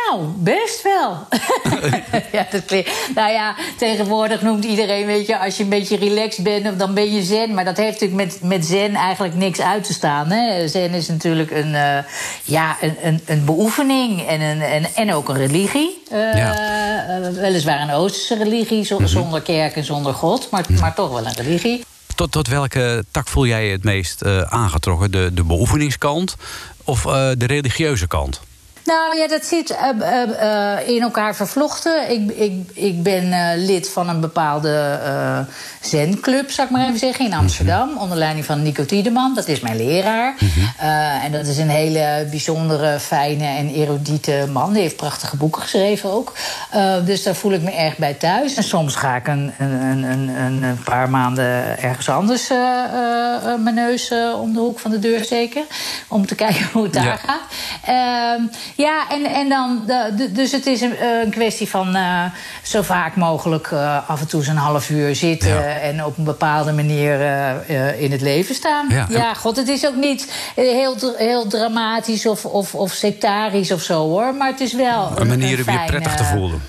[0.07, 1.17] nou, best wel.
[2.33, 2.91] ja, dat klinkt.
[3.15, 7.13] Nou ja, tegenwoordig noemt iedereen, weet je, als je een beetje relaxed bent, dan ben
[7.13, 7.55] je zen.
[7.55, 10.31] Maar dat heeft natuurlijk met, met zen eigenlijk niks uit te staan.
[10.31, 10.69] Hè?
[10.69, 11.99] Zen is natuurlijk een, eh,
[12.45, 16.03] ja, een, een, een beoefening en, een, en, en ook een religie.
[16.11, 16.45] Eh,
[17.33, 21.35] weliswaar een Oosterse religie, zo- zonder kerk en zonder God, maar, maar toch wel een
[21.37, 21.85] religie.
[22.19, 25.11] Tot, tot welke tak voel jij het meest eh, aangetrokken?
[25.11, 26.37] De, de beoefeningskant
[26.85, 28.41] of eh, de religieuze kant?
[28.85, 32.11] Nou ja, dat zit eh, eh, eh, in elkaar vervlochten.
[32.11, 34.99] Ik, ik, ik ben lid van een bepaalde
[35.81, 37.97] zenclub, zou ik maar even zeggen, in Amsterdam.
[37.99, 39.35] Onder leiding van Nico Tiedeman.
[39.35, 40.35] Dat is mijn leraar.
[40.79, 44.73] Eh, en dat is een hele bijzondere, fijne en erudite man.
[44.73, 46.33] Die heeft prachtige boeken geschreven ook.
[47.05, 48.55] Dus daar voel ik me erg bij thuis.
[48.55, 50.29] En soms ga ik een, een, een,
[50.63, 52.49] een, paar maanden ergens anders
[53.59, 55.65] mijn neus om de hoek van de deur steken.
[56.09, 57.17] Om te kijken hoe het daar Ja.
[57.17, 57.41] gaat.
[58.85, 59.83] Ja, en, en dan.
[59.87, 62.25] De, dus het is een, eh, een kwestie van eh,
[62.63, 65.49] zo vaak mogelijk eh, af en toe zo'n half uur zitten.
[65.49, 65.61] Ja.
[65.79, 67.21] En op een bepaalde manier
[67.99, 68.87] in het leven staan.
[68.89, 69.07] Ja.
[69.09, 74.09] Ja, god, het is ook niet heel, heel dramatisch of, of, of sectarisch of zo
[74.09, 74.35] hoor.
[74.35, 75.13] Maar het is wel.
[75.17, 76.63] Een manier om je prettig te voelen.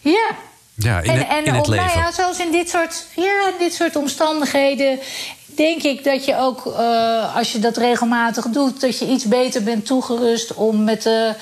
[0.00, 0.30] Ja,
[0.74, 2.00] Ja, in, en, in het om- nou leven.
[2.00, 4.98] ja, zoals in dit soort, ja, dit soort omstandigheden.
[5.56, 9.62] Denk ik dat je ook, eh, als je dat regelmatig doet, dat je iets beter
[9.62, 11.34] bent toegerust om met de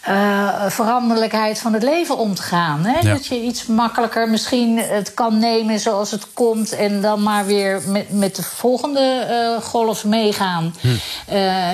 [0.00, 2.84] eh, veranderlijkheid van het leven om te gaan.
[2.84, 2.98] Hè?
[2.98, 3.12] Ja.
[3.14, 7.82] Dat je iets makkelijker misschien het kan nemen zoals het komt en dan maar weer
[7.86, 10.74] met, met de volgende eh, golf meegaan.
[10.80, 10.88] Hm.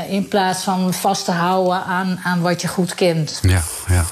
[0.08, 3.38] In plaats van vast te houden aan, aan wat je goed kent.
[3.42, 4.04] Ja, ja.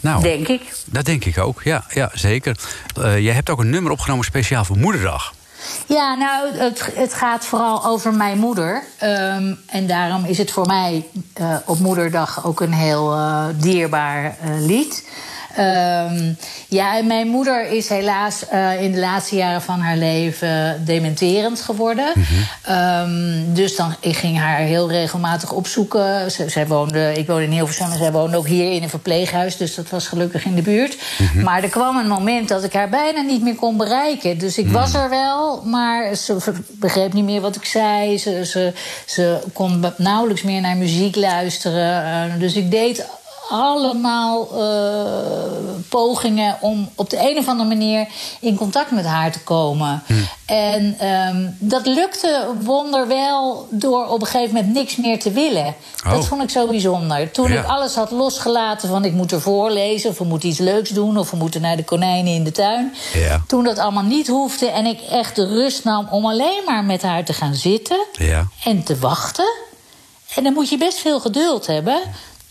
[0.00, 0.62] Nou, Denk ik.
[0.84, 1.62] dat denk ik ook.
[1.62, 2.56] Ja, ja zeker.
[2.94, 5.32] Jij hebt ook een nummer opgenomen speciaal voor Moederdag.
[5.86, 8.82] Ja, nou, het, het gaat vooral over mijn moeder.
[8.98, 14.24] Ehm, en daarom is het voor mij eh, op Moederdag ook een heel eh, dierbaar
[14.24, 15.08] eh, lied.
[15.56, 16.32] Ehm,
[16.68, 21.60] ja, en mijn moeder is helaas eh, in de laatste jaren van haar leven dementerend
[21.60, 22.12] geworden.
[22.62, 26.30] Ehm, dus dan, ik ging haar heel regelmatig opzoeken.
[26.30, 29.56] Ze- zij woonde, ik woonde in Hilversum en zij woonde ook hier in een verpleeghuis.
[29.56, 30.96] Dus dat was gelukkig in de buurt.
[31.42, 34.38] Maar er kwam een moment dat ik haar bijna niet meer kon bereiken.
[34.38, 36.36] Dus ik was er wel, maar ze
[36.68, 38.18] begreep niet meer wat ik zei.
[38.18, 38.72] Ze, ze,
[39.06, 42.04] ze kon nauwelijks meer naar muziek luisteren.
[42.04, 43.06] Eh, dus ik deed
[43.50, 45.12] allemaal eh,
[45.88, 48.06] pogingen om op de een of andere manier
[48.40, 50.02] in contact met haar te komen.
[50.46, 55.74] En ehm, dat lukte wonderwel door op een gegeven moment niks meer te willen.
[56.06, 56.12] Oh.
[56.12, 57.30] Dat vond ik zo bijzonder.
[57.30, 57.60] Toen Ja.
[57.60, 60.10] ik alles had losgelaten van ik moet er voorlezen...
[60.10, 62.94] of we moeten iets leuks doen of we moeten naar de konijnen in de tuin...
[63.12, 63.42] Ja.
[63.46, 67.02] toen dat allemaal niet hoefde en ik echt de rust nam om alleen maar met
[67.02, 68.46] haar te gaan zitten Ja.
[68.64, 69.52] en te wachten.
[70.34, 72.00] En dan moet je best veel geduld hebben.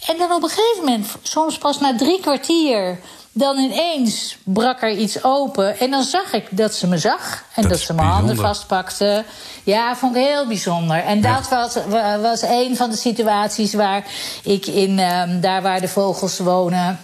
[0.07, 2.99] En dan op een gegeven moment, soms pas na drie kwartier...
[3.31, 5.79] dan ineens brak er iets open.
[5.79, 7.43] En dan zag ik dat ze me zag.
[7.55, 9.23] En Dat ze mijn handen vastpakte.
[9.63, 10.97] Ja, vond ik heel bijzonder.
[11.03, 14.05] En dat was, wa- was een van de situaties waar
[14.43, 14.99] ik in...
[14.99, 16.99] ehm, daar waar de vogels wonen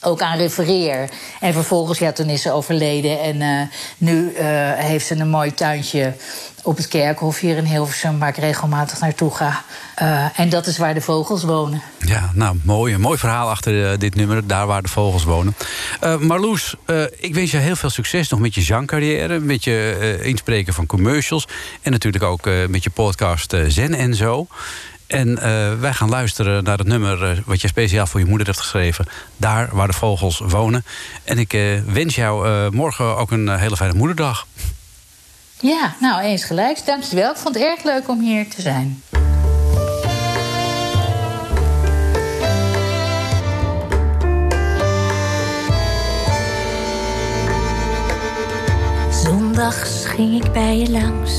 [0.00, 1.10] ook aan refereer.
[1.40, 3.20] En vervolgens, ja, toen is ze overleden.
[3.20, 3.66] En eh,
[3.98, 6.14] nu eh, heeft ze een mooi tuintje
[6.62, 8.18] op het kerkhof hier in Hilversum...
[8.18, 9.64] waar ik regelmatig naartoe ga.
[9.94, 11.82] Eh, en dat is waar de vogels wonen.
[11.98, 12.96] Ja, nou, mooi.
[12.96, 14.46] Mooi verhaal achter dit nummer.
[14.46, 15.56] Daar waar de vogels wonen.
[16.20, 16.74] Marloes,
[17.18, 19.38] ik wens je heel veel succes nog met je zangcarrière.
[19.38, 21.48] Met je inspreken van commercials.
[21.82, 24.46] En natuurlijk ook met je podcast Zen en zo.
[25.10, 28.46] En eh, wij gaan luisteren naar het nummer eh, wat je speciaal voor je moeder
[28.46, 29.06] hebt geschreven.
[29.36, 30.84] Daar waar de vogels wonen.
[31.24, 34.46] En ik eh, wens jou eh, morgen ook een hele fijne moederdag.
[35.60, 36.86] Ja, nou, eens gelijk.
[36.86, 37.30] Dankjewel.
[37.30, 39.02] Ik vond het erg leuk om hier te zijn.
[49.24, 51.32] Zondags ging ik bij je langs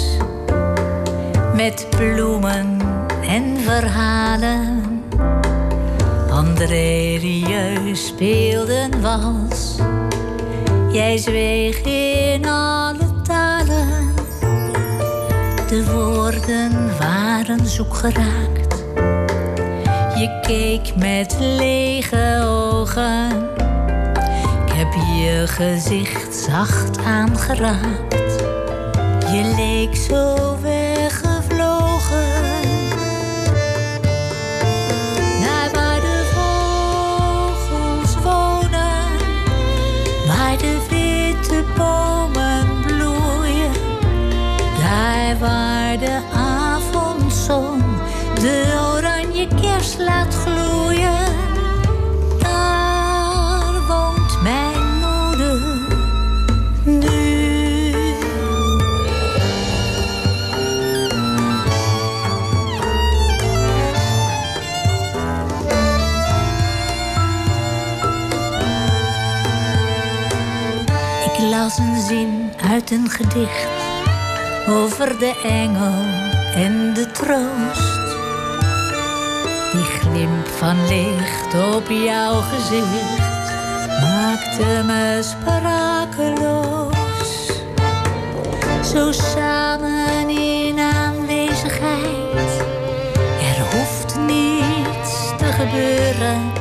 [1.56, 2.78] met bloemen
[3.28, 4.84] en verhalen.
[6.30, 9.76] André Rieu speelde wals.
[10.92, 14.14] Jij zweeg in alle talen.
[15.68, 18.84] De woorden waren zoek geraakt.
[20.16, 23.50] Je keek met lege ogen.
[24.66, 28.44] Ik heb je gezicht zacht aangeraakt.
[29.32, 30.58] Je leek zo
[48.42, 51.26] de oranje kerst laat gloeien.
[52.40, 55.62] Daar woont mijn moeder
[56.84, 57.30] nu.
[71.26, 73.68] Ik las een zin uit een gedicht
[74.68, 76.04] over de engel
[76.56, 78.01] en de troost.
[80.22, 83.50] Glimp van licht op jouw gezicht
[84.02, 86.92] maakte me sprakeloos.
[88.94, 92.64] Zo samen in aanwezigheid,
[93.40, 96.52] er hoeft niets te gebeuren.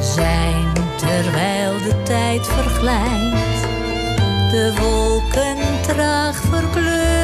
[0.00, 3.60] Zijn terwijl de tijd verglijdt,
[4.50, 7.23] de wolken traag verkleuren.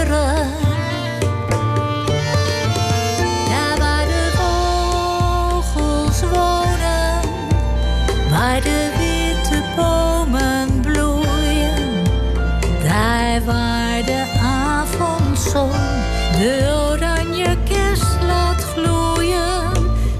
[16.40, 19.72] De oranje kerst laat gloeien,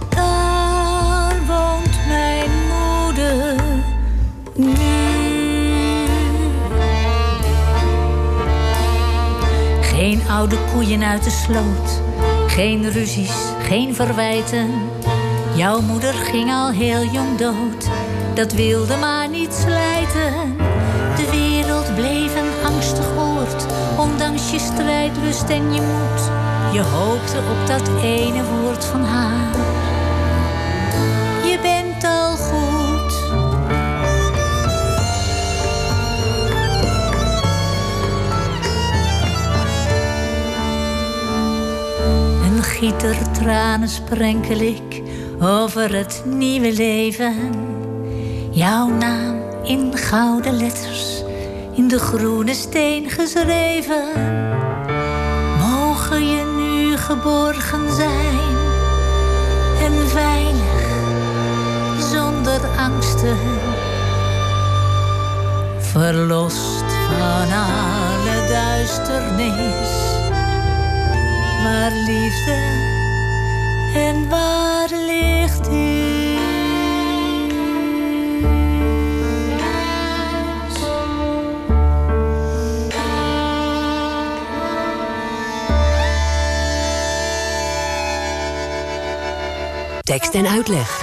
[0.09, 3.55] daar woont mijn moeder
[4.55, 4.75] nu.
[9.81, 12.03] Geen oude koeien uit de sloot.
[12.47, 14.71] Geen ruzies, geen verwijten.
[15.55, 17.89] Jouw moeder ging al heel jong dood.
[18.35, 20.40] Dat wilde maar niet slijten.
[24.81, 26.31] Strijdlust en je moed.
[26.73, 29.57] Je hoopte op dat ene woord van haar.
[31.45, 33.13] Je bent al goed.
[42.45, 45.03] Een gieter tranen sprenkel ik
[45.41, 47.35] over het nieuwe leven.
[48.51, 51.23] Jouw naam in gouden letters,
[51.75, 54.40] in de groene steen geschreven.
[57.23, 58.57] Geborgen zijn
[59.83, 60.87] en veilig,
[62.11, 63.39] zonder angsten.
[65.79, 66.85] Verlost
[67.19, 69.91] van alle duisternis,
[71.63, 72.59] waar liefde
[73.95, 75.90] en waar ligt u?
[90.11, 91.03] Tekst en uitleg.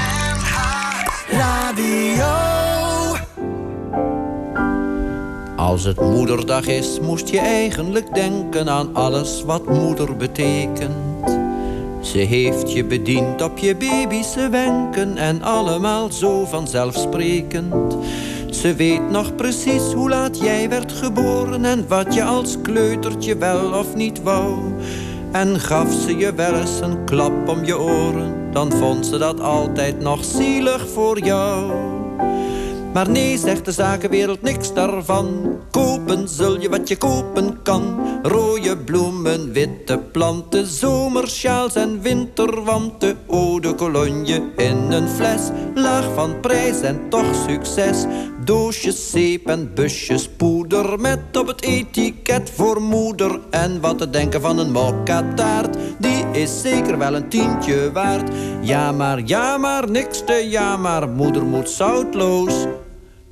[5.55, 11.29] Als het moederdag is, moest je eigenlijk denken aan alles wat moeder betekent.
[12.01, 17.97] Ze heeft je bediend op je baby's wenken en allemaal zo vanzelfsprekend.
[18.49, 23.79] Ze weet nog precies hoe laat jij werd geboren en wat je als kleutertje wel
[23.79, 24.73] of niet wou.
[25.31, 29.39] En gaf ze je wel eens een klap om je oren, dan vond ze dat
[29.39, 31.71] altijd nog zielig voor jou.
[32.93, 35.59] Maar nee, zegt de zakenwereld niks daarvan.
[36.07, 37.99] Zul je wat je kopen kan.
[38.21, 43.17] Rode bloemen, witte planten, zomersjaals en winterwanten.
[43.29, 45.41] Eau de cologne in een fles.
[45.75, 48.05] Laag van prijs en toch succes.
[48.43, 50.99] Doosjes zeep en busjes poeder.
[50.99, 53.39] Met op het etiket voor moeder.
[53.49, 55.77] En wat te denken van een mokkataart.
[55.99, 58.29] Die is zeker wel een tientje waard.
[58.61, 61.09] Ja maar, ja maar, niks te ja maar.
[61.09, 62.65] Moeder moet zoutloos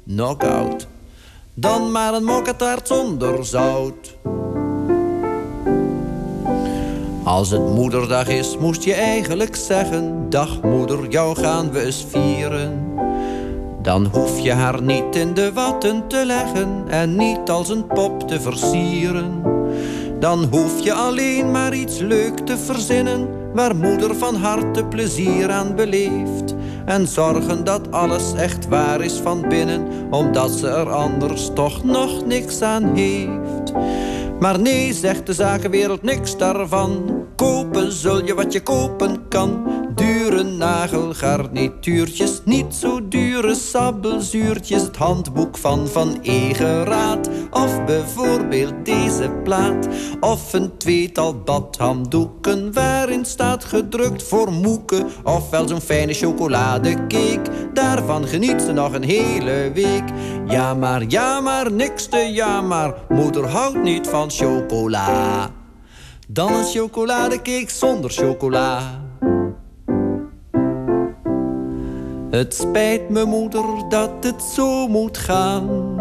[0.05, 0.87] knock-out.
[1.57, 4.17] Dan maar een mokkataart zonder zout.
[7.23, 10.29] Als het moederdag is, moest je eigenlijk zeggen...
[10.29, 12.93] Dag moeder, jou gaan we eens vieren.
[13.81, 16.83] Dan hoef je haar niet in de watten te leggen...
[16.87, 19.41] en niet als een pop te versieren.
[20.19, 23.27] Dan hoef je alleen maar iets leuk te verzinnen...
[23.53, 26.54] waar moeder van harte plezier aan beleeft...
[26.85, 32.25] En zorgen dat alles echt waar is van binnen Omdat ze er anders toch nog
[32.25, 33.73] niks aan heeft.
[34.39, 37.23] Maar nee, zegt de zakenwereld niks daarvan.
[37.35, 39.84] Kopen zul je wat je kopen kan
[40.35, 47.29] Dure nagelgarnituurtjes Niet zo dure sabbelzuurtjes Het handboek van Van Egeraat.
[47.51, 49.87] Of bijvoorbeeld deze plaat
[50.19, 57.41] Of een tweetal badhanddoeken Waarin staat gedrukt voor moeken Ofwel zo'n fijne chocoladecake
[57.73, 60.03] Daarvan geniet ze nog een hele week.
[60.47, 65.49] Ja maar, ja maar, niks te ja maar Moeder houdt niet van chocola.
[66.27, 69.04] Dan een chocoladecake zonder chocola.
[72.35, 75.95] Het spijt me moeder dat het zo moet gaan.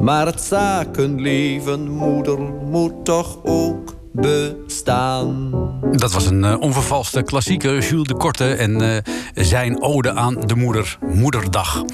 [0.00, 2.38] Maar het zakenleven, moeder,
[2.70, 5.50] moet toch ook bestaan.
[5.92, 8.54] Dat was een uh, onvervalste klassieker, Jules de Korte...
[8.54, 8.96] en uh,
[9.34, 11.82] zijn ode aan de moeder, Moederdag.
[11.82, 11.84] Uh,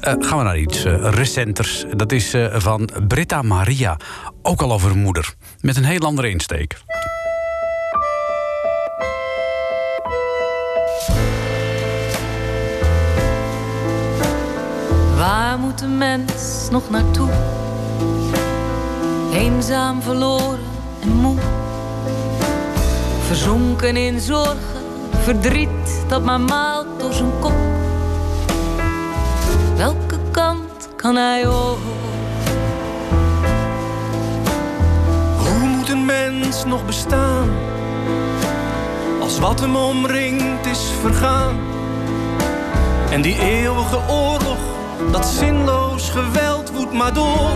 [0.00, 1.84] gaan we naar iets recenters.
[1.96, 3.96] Dat is van Britta Maria,
[4.42, 5.34] ook al over moeder.
[5.60, 6.82] Met een heel andere insteek.
[15.18, 17.28] Waar moet een mens nog naartoe?
[19.32, 20.58] Eenzaam, verloren
[21.00, 21.36] en moe.
[23.26, 24.82] Verzonken in zorgen,
[25.22, 27.52] verdriet dat maar maalt door zijn kop.
[29.76, 31.78] Welke kant kan hij op?
[35.38, 37.48] Hoe moet een mens nog bestaan?
[39.20, 41.56] Als wat hem omringt is vergaan.
[43.10, 44.58] En die eeuwige oorlog,
[45.10, 47.50] dat zinloos geweld woedt maar door.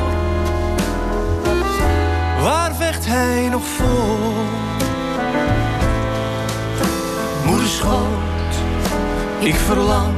[2.43, 4.45] Waar vecht hij nog voor?
[7.47, 8.55] Moederschoot,
[9.39, 10.15] ik verlang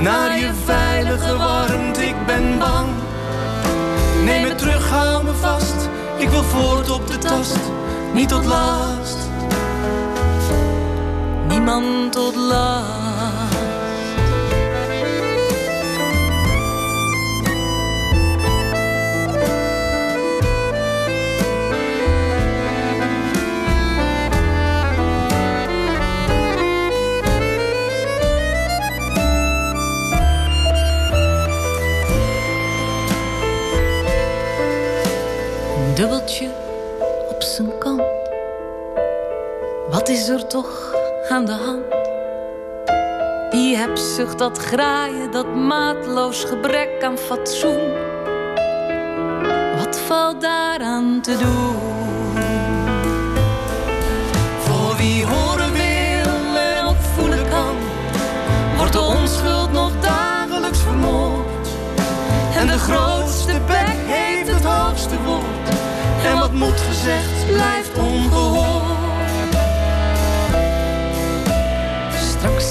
[0.00, 2.88] naar je veilige warmte, ik ben bang.
[4.24, 7.58] Neem me terug, hou me vast, Ik wil voort op de tast,
[8.12, 9.16] niet tot last.
[11.48, 13.05] Niemand tot last.
[40.06, 40.94] Wat is er toch
[41.28, 41.84] aan de hand?
[43.50, 47.92] Die hebzucht, dat graaien, dat maatloos gebrek aan fatsoen.
[49.78, 51.76] Wat valt daaraan te doen?
[54.58, 57.76] Voor wie horen wil en opvoeden kan,
[58.76, 61.68] wordt de onschuld nog dagelijks vermoord.
[62.56, 65.68] En de grootste bek heeft het hoogste woord.
[66.24, 67.35] En wat moet gezegd,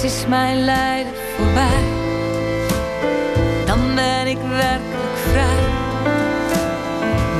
[0.05, 1.83] is mijn lijden voorbij.
[3.65, 5.63] Dan ben ik werkelijk vrij.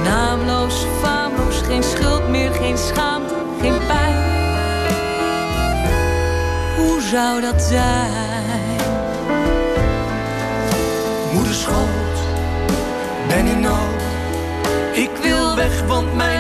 [0.04, 4.24] Naamloos, faamloos, geen schuld meer, geen schaamte, geen pijn.
[6.78, 8.80] Hoe zou dat zijn?
[11.34, 12.18] Moeder schoot,
[13.28, 14.02] ben in nood.
[14.94, 16.35] Ik wil weg, want mijn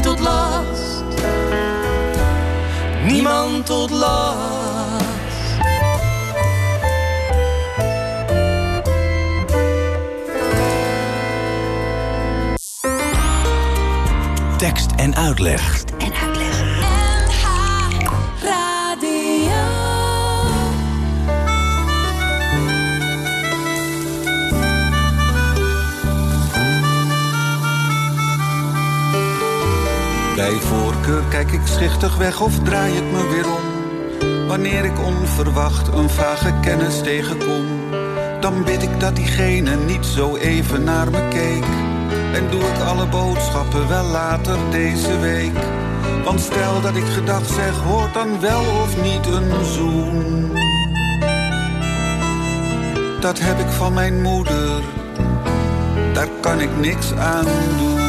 [0.00, 1.04] niet tot last.
[3.06, 4.38] Niemand tot last.
[14.56, 15.79] Tekst en uitleg.
[30.40, 34.48] Bij voorkeur kijk ik schichtig weg of draai ik me weer om.
[34.48, 37.66] Wanneer ik onverwacht een vage kennis tegenkom,
[38.40, 41.64] dan bid ik dat diegene niet zo even naar me keek.
[42.34, 45.58] En doe ik alle boodschappen wel later deze week.
[46.24, 50.52] Want stel dat ik gedag zeg, hoort dan wel of niet een zoen.
[53.20, 54.82] Dat heb ik van mijn moeder,
[56.12, 57.44] daar kan ik niks aan
[57.78, 57.99] doen.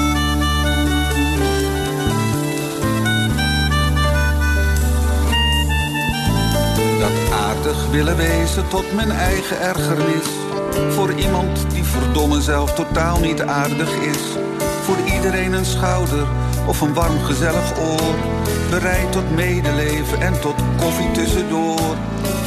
[7.92, 10.28] Willen wezen tot mijn eigen ergernis.
[10.90, 14.38] Voor iemand die verdomme zelf totaal niet aardig is.
[14.84, 16.28] Voor iedereen een schouder
[16.66, 18.16] of een warm gezellig oor.
[18.70, 21.96] Bereid tot medeleven en tot koffie tussendoor.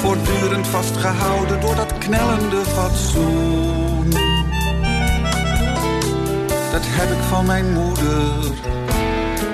[0.01, 4.11] Voortdurend vastgehouden door dat knellende fatsoen.
[6.72, 8.53] Dat heb ik van mijn moeder,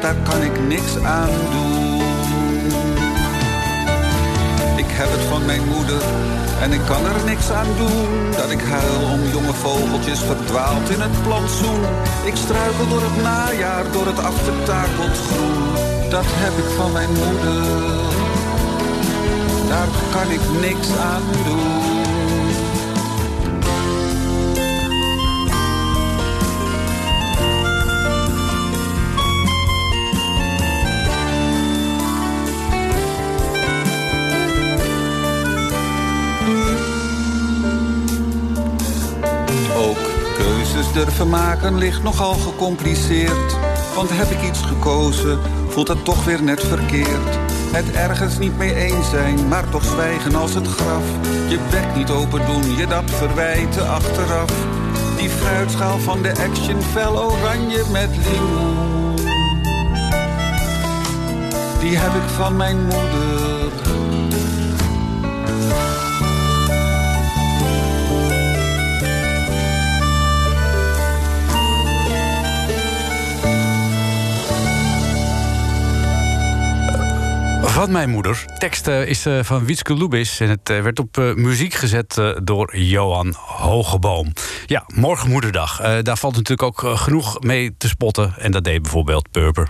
[0.00, 1.99] daar kan ik niks aan doen.
[5.00, 6.02] Heb het van mijn moeder
[6.62, 8.30] en ik kan er niks aan doen.
[8.40, 11.82] Dat ik huil om jonge vogeltjes verdwaald in het plantsoen.
[12.24, 15.64] Ik struikel door het najaar, door het afgetakeld groen.
[16.10, 17.62] Dat heb ik van mijn moeder,
[19.68, 21.99] daar kan ik niks aan doen.
[40.92, 43.56] Durven maken ligt nogal gecompliceerd.
[43.94, 45.38] Want heb ik iets gekozen,
[45.68, 47.38] voelt dat toch weer net verkeerd.
[47.72, 51.04] Het ergens niet mee eens zijn, maar toch zwijgen als het graf.
[51.48, 54.52] Je bek niet open doen, je dat verwijten achteraf.
[55.16, 59.16] Die fruitschaal van de action fel oranje met limoen.
[61.80, 63.59] Die heb ik van mijn moeder.
[77.70, 78.44] Van mijn moeder.
[78.58, 80.40] Tekst eh, is eh, van Wietske Lubis.
[80.40, 84.32] En het eh, werd op muziek gezet door Johan Hogeboom.
[84.66, 86.02] Ja, morgen moederdag.
[86.02, 88.34] Daar valt natuurlijk ook genoeg mee te spotten.
[88.38, 89.68] En dat deed bijvoorbeeld Purper.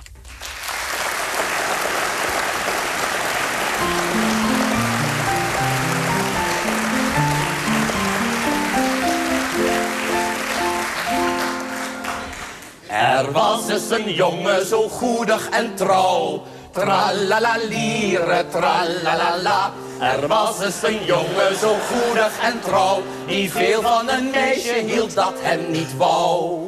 [12.88, 16.42] Er was eens een jongen zo goedig en trouw.
[16.72, 19.72] Tralalaliere, tralalala.
[20.00, 25.14] Er was eens een jongen zo goedig en trouw, die veel van een meisje hield
[25.14, 26.59] dat hem niet wou.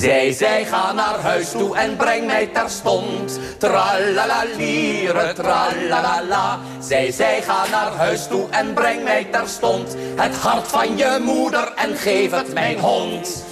[0.00, 3.40] Zij zei, ga naar huis toe en breng mij terstond.
[3.58, 6.58] Tralalaliere, tralalala.
[6.78, 9.96] Zij zei, ga naar huis toe en breng mij terstond.
[10.16, 13.44] Het hart van je moeder en geef het mijn hond.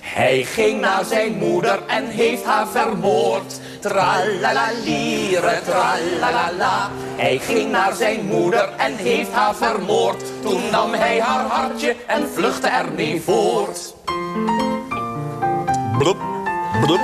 [0.00, 3.60] Hij ging naar zijn moeder en heeft haar vermoord.
[3.80, 6.90] Tralalaliere, tralalala.
[7.16, 10.24] Hij ging naar zijn moeder en heeft haar vermoord.
[10.42, 13.94] Toen nam hij haar hartje en vluchtte ermee voort.
[15.98, 16.16] Blup,
[16.80, 17.00] blup,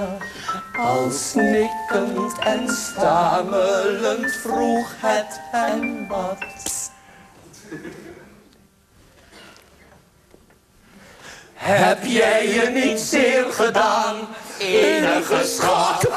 [0.78, 6.92] Al snikkend en stamelend vroeg het hem wat.
[11.54, 14.16] Heb jij je niet zeer gedaan,
[14.58, 16.08] enige schat?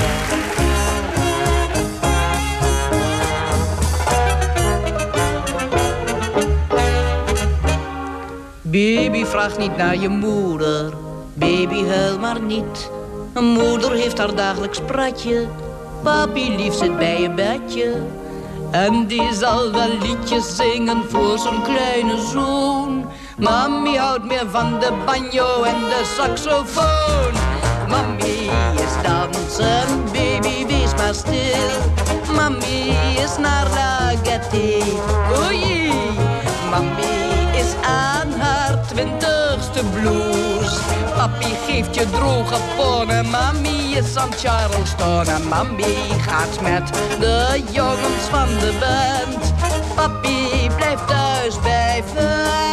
[8.76, 10.92] Baby, vraag niet naar je moeder.
[11.34, 12.90] Baby, huil maar niet.
[13.32, 15.46] Een moeder heeft haar dagelijks pratje.
[16.02, 17.92] Papi lief zit bij je bedje.
[18.70, 23.06] En die zal wel liedjes zingen voor zijn kleine zoon.
[23.38, 27.32] Mami houdt meer van de banjo en de saxofoon.
[27.88, 31.70] Mami is dansen, baby, wees maar stil.
[32.34, 32.88] Mami
[33.22, 34.84] is naar la gaieté,
[35.44, 35.92] oei.
[36.70, 38.15] Mami is aan
[41.26, 45.26] Papi geeft je droge ponnen, mami is aan Charleston.
[45.26, 46.88] En mami gaat met
[47.20, 49.54] de jongens van de band.
[49.94, 52.65] Papi blijft thuis bij vent.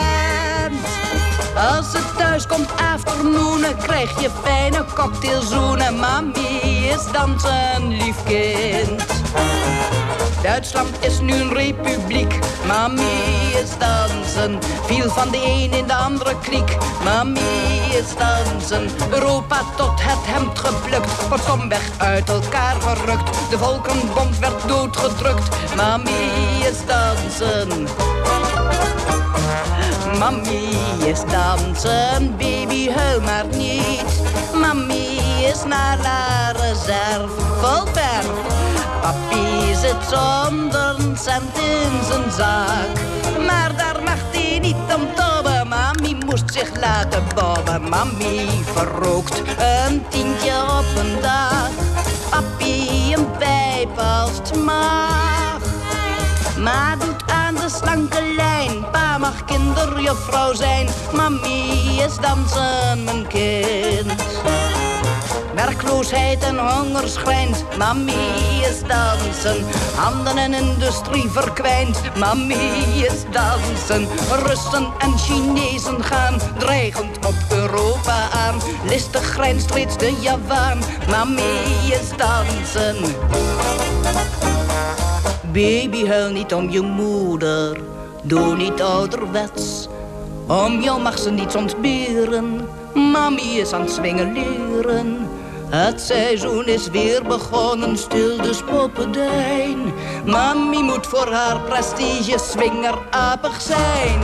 [1.63, 5.99] Als het thuis komt afternoonen, krijg je fijne cocktailzoenen.
[5.99, 6.59] Mami
[6.89, 9.03] is dansen, lief kind.
[10.41, 12.39] Duitsland is nu een republiek.
[12.67, 13.01] Mami
[13.63, 14.59] is dansen.
[14.85, 16.77] Viel van de een in de andere kriek.
[17.03, 17.39] Mami
[17.91, 18.89] is dansen.
[19.11, 21.27] Europa tot het hemd geplukt.
[21.27, 23.49] Wordt somweg uit elkaar gerukt.
[23.49, 25.75] De volkenbond werd doodgedrukt.
[25.75, 26.29] Mami
[26.69, 27.87] is dansen.
[30.19, 30.69] Mami
[31.05, 34.21] is dansen, baby huil maar niet.
[34.53, 38.27] Mami is naar la reserve, verf.
[39.01, 42.93] Papi zit zonder cent in zijn zak.
[43.47, 45.67] Maar daar mag hij niet om tobben.
[45.67, 47.89] Mami moest zich laten bobben.
[47.89, 51.69] Mami verrookt een tientje op een dag.
[52.29, 55.59] Papi een pijp als het mag.
[56.57, 58.82] Maar doet aan de slanke lijn.
[59.33, 60.87] Mag kinderjuffrouw zijn.
[61.13, 64.13] Mami is dansen, mijn kind.
[65.55, 67.63] Werkloosheid en honger schrijnt.
[67.77, 68.13] Mami
[68.69, 69.65] is dansen.
[69.95, 72.01] Handen en industrie verkwijnt.
[72.17, 72.53] Mami
[73.09, 74.07] is dansen.
[74.45, 78.55] Russen en Chinezen gaan dreigend op Europa aan.
[78.85, 80.79] Listig grijnst reeds de Javaan.
[81.09, 81.59] Mami
[81.89, 82.95] is dansen.
[85.51, 87.92] Baby, huil niet om je moeder.
[88.23, 89.87] Doe niet ouderwets.
[90.47, 92.67] Om jou mag ze niets ontberen.
[92.93, 95.29] Mami is aan het swingen leren.
[95.73, 99.93] Het seizoen is weer begonnen, stil de spoppendijn.
[100.25, 104.21] Mami moet voor haar prestige swingerapig zijn.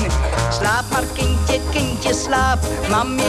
[0.51, 2.59] Slaap maar kindje, kindje, slaap.
[2.89, 3.23] Mami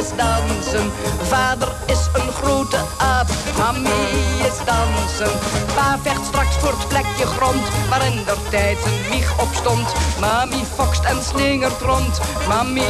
[0.00, 0.90] is dansen.
[1.22, 3.28] Vader is een grote aap.
[3.58, 4.06] Mami
[4.48, 5.38] is dansen.
[5.74, 9.94] Pa vecht straks voor het plekje grond waar in der tijd zijn wieg op stond.
[10.20, 12.20] Mami fokst en slingert rond.
[12.48, 12.82] Mami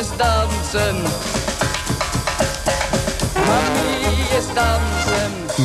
[0.00, 0.96] is dansen.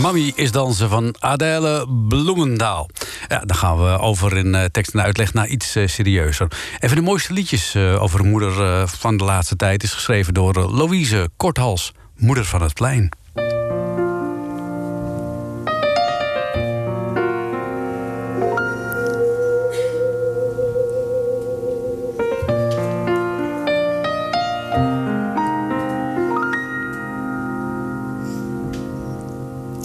[0.02, 2.90] Mami is dansen van Adele Bloemendaal.
[3.28, 6.48] Ja, dan gaan we over in eh, tekst en uitleg naar iets eh, serieuzer.
[6.80, 9.84] Een van de mooiste liedjes eh, over de moeder van de laatste tijd...
[9.84, 13.10] is geschreven door Louise Korthals, moeder van het plein.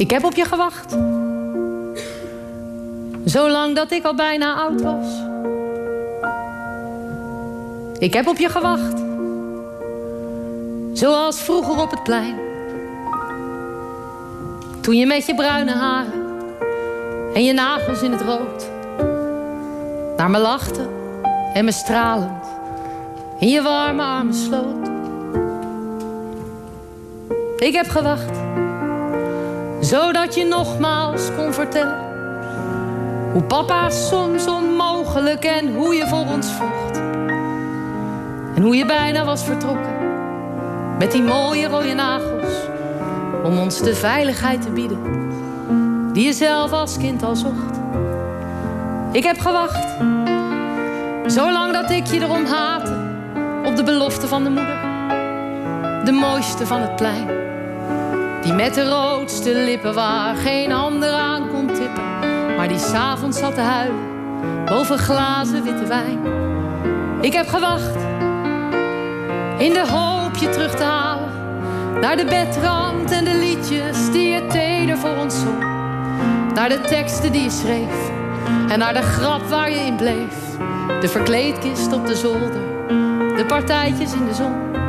[0.02, 0.96] Ik heb op je gewacht.
[3.24, 5.06] Zolang dat ik al bijna oud was.
[7.98, 9.02] Ik heb op je gewacht.
[10.92, 12.34] Zoals vroeger op het plein.
[14.80, 16.22] Toen je met je bruine haren
[17.34, 18.70] en je nagels in het rood
[20.16, 20.88] naar me lachte
[21.54, 22.46] en me stralend
[23.38, 24.90] in je warme armen sloot.
[27.58, 28.40] Ik heb gewacht
[29.82, 31.98] zodat je nogmaals kon vertellen
[33.32, 36.96] hoe papa soms onmogelijk en hoe je voor ons vocht.
[38.54, 39.92] En hoe je bijna was vertrokken
[40.98, 42.54] met die mooie rode nagels
[43.44, 44.98] om ons de veiligheid te bieden
[46.12, 47.80] die je zelf als kind al zocht.
[49.12, 49.86] Ik heb gewacht,
[51.26, 52.96] zolang dat ik je erom haatte
[53.64, 54.80] op de belofte van de moeder,
[56.04, 57.51] de mooiste van het plein.
[58.42, 62.04] Die met de roodste lippen waar geen ander aan kon tippen.
[62.56, 64.10] Maar die s'avonds zat te huilen
[64.66, 66.18] boven glazen witte wijn.
[67.20, 67.96] Ik heb gewacht
[69.58, 71.30] in de hoop je terug te halen.
[72.00, 75.58] Naar de bedrand en de liedjes die je teder voor ons zong.
[76.54, 78.10] Naar de teksten die je schreef.
[78.68, 80.56] En naar de grap waar je in bleef.
[81.00, 82.62] De verkleedkist op de zolder.
[83.36, 84.81] De partijtjes in de zon.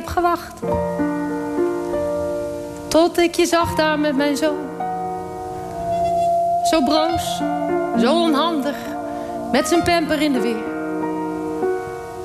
[0.00, 0.60] Heb gewacht.
[2.88, 4.58] Tot ik je zag daar met mijn zoon.
[6.70, 7.36] Zo broos,
[7.98, 8.76] zo onhandig,
[9.52, 10.64] met zijn pamper in de weer.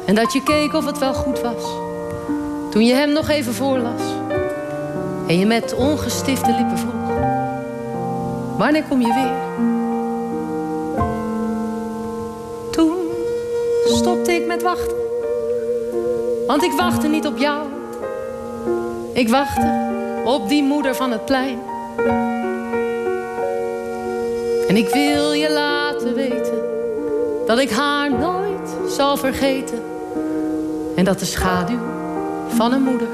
[0.05, 1.63] En dat je keek of het wel goed was.
[2.71, 4.01] Toen je hem nog even voorlas.
[5.27, 6.93] En je met ongestifte lippen vroeg.
[8.57, 9.74] Wanneer kom je weer?
[16.55, 17.67] Want ik wachtte niet op jou.
[19.13, 21.59] Ik wachtte op die moeder van het plein.
[24.67, 26.63] En ik wil je laten weten
[27.45, 29.83] dat ik haar nooit zal vergeten.
[30.95, 31.79] En dat de schaduw
[32.47, 33.09] van een moeder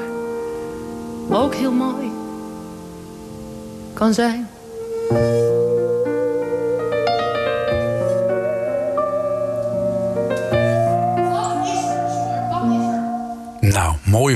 [1.30, 2.12] ook heel mooi
[3.94, 4.50] kan zijn.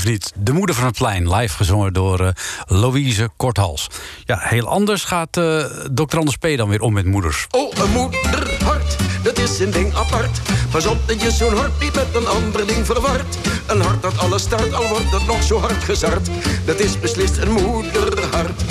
[0.03, 0.31] Niet?
[0.35, 2.31] De moeder van het plein, live gezongen door eh,
[2.65, 3.87] Louise Korthals.
[4.23, 6.17] Ja, heel anders gaat eh Dr.
[6.17, 6.57] Anders P.
[6.57, 7.47] dan weer om met moeders.
[7.51, 10.41] Oh, een moederhart, dat is een ding apart.
[10.71, 13.37] Pas op dat je zo'n hart niet met een ander ding verward.
[13.65, 16.29] Een hart dat alles start, al wordt het nog zo hard gezard.
[16.65, 18.61] Dat is beslist een moederhart.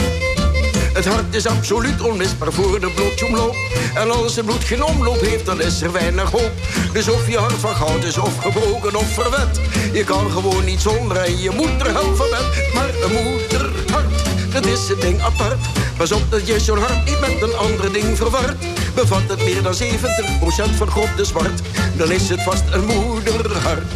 [0.95, 3.57] Het hart is absoluut onmisbaar voor de bloedsomloop.
[3.95, 6.53] En als het bloed geen omloop heeft, dan is er weinig hoop.
[6.93, 9.61] Dus of je hart van goud is, of gebroken of verwet.
[9.93, 12.73] Je kan gewoon niet zonder en je moet er helpen met.
[12.75, 15.67] Maar een moederhart, dat is een ding apart.
[15.97, 18.65] Pas op dat je zo'n hart niet met een ander ding verward.
[18.95, 21.61] Bevat het meer dan 70% van God de zwart.
[21.97, 23.93] Dan is het vast een moederhart.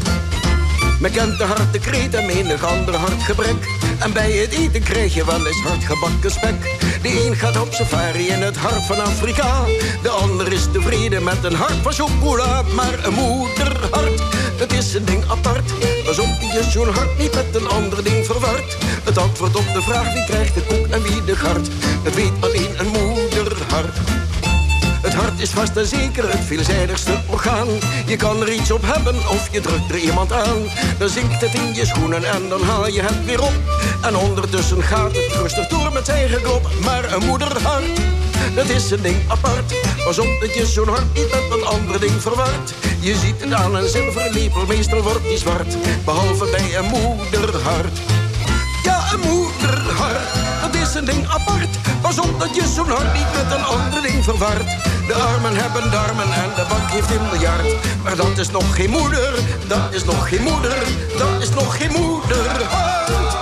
[1.01, 3.78] Men kent de hartekreet en menig ander hartgebrek.
[3.99, 6.77] En bij het eten krijg je wel eens hardgebakken spek.
[7.03, 9.65] De een gaat op safari in het hart van Afrika.
[10.03, 12.63] De ander is tevreden met een hart van chocola.
[12.63, 14.23] Maar een moederhart,
[14.59, 15.73] dat is een ding apart.
[16.05, 18.77] Pas op je zo'n hart niet met een ander ding verward.
[19.05, 21.69] Het antwoord op de vraag wie krijgt de koek en wie de gart.
[22.05, 23.97] Dat weet alleen een moederhart.
[25.19, 27.69] Hart is vast en zeker het veelzijdigste orgaan.
[28.07, 30.63] Je kan er iets op hebben of je drukt er iemand aan.
[30.99, 33.53] Dan zinkt het in je schoenen en dan haal je het weer op.
[34.03, 36.69] En ondertussen gaat het rustig door met eigen klop.
[36.85, 38.01] Maar een moederhart,
[38.55, 39.75] dat is een ding apart.
[40.05, 42.75] Pas op dat je zo'n hart niet met een ander ding verward.
[43.01, 45.77] Je ziet het aan een zilveren lepel, meestal wordt die zwart.
[46.05, 47.99] Behalve bij een moederhart.
[48.83, 50.48] Ja, een moederhart,
[50.89, 51.79] is een ding apart.
[52.01, 54.67] Pas op dat je zo'n hart niet met een ander ding verward.
[55.07, 57.75] De armen hebben darmen en de bank heeft een miljard.
[58.03, 59.33] Maar dat is nog geen moeder,
[59.67, 60.79] dat is nog geen moeder,
[61.19, 63.37] dat is nog geen moederhart.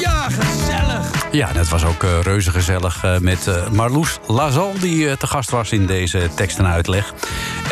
[0.00, 1.06] Ja, gezellig.
[1.32, 4.72] Ja, dat was ook eh, reuze gezellig eh, met eh, Marloes Lazal...
[4.80, 7.14] die te gast was in deze tekst en uitleg.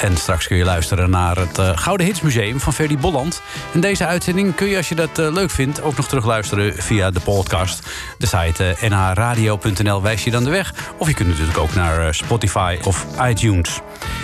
[0.01, 3.43] En straks kun je luisteren naar het eh, Gouden Hitsmuseum van Ferdy Bolland.
[3.73, 5.83] En deze uitzending kun je, als je dat eh, leuk vindt...
[5.83, 7.89] ook nog terugluisteren via de podcast.
[8.19, 10.75] De site eh, nhradio.nl wijst je dan de weg.
[10.99, 13.81] Of je kunt natuurlijk ook naar Spotify of iTunes.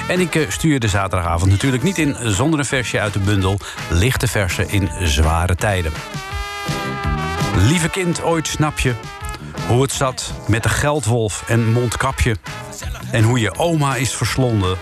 [0.08, 2.16] En ik stuur de zaterdagavond natuurlijk niet in...
[2.22, 3.58] zonder een versje uit de bundel
[3.90, 5.92] Lichte Versen in Zware Tijden.
[7.56, 8.94] Lieve kind, ooit snap je
[9.66, 12.36] hoe het zat met de geldwolf en mondkapje.
[13.10, 14.78] En hoe je oma is verslonden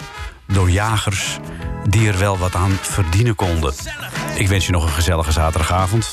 [0.52, 1.38] door jagers
[1.88, 3.74] die er wel wat aan verdienen konden.
[4.34, 6.12] Ik wens je nog een gezellige zaterdagavond.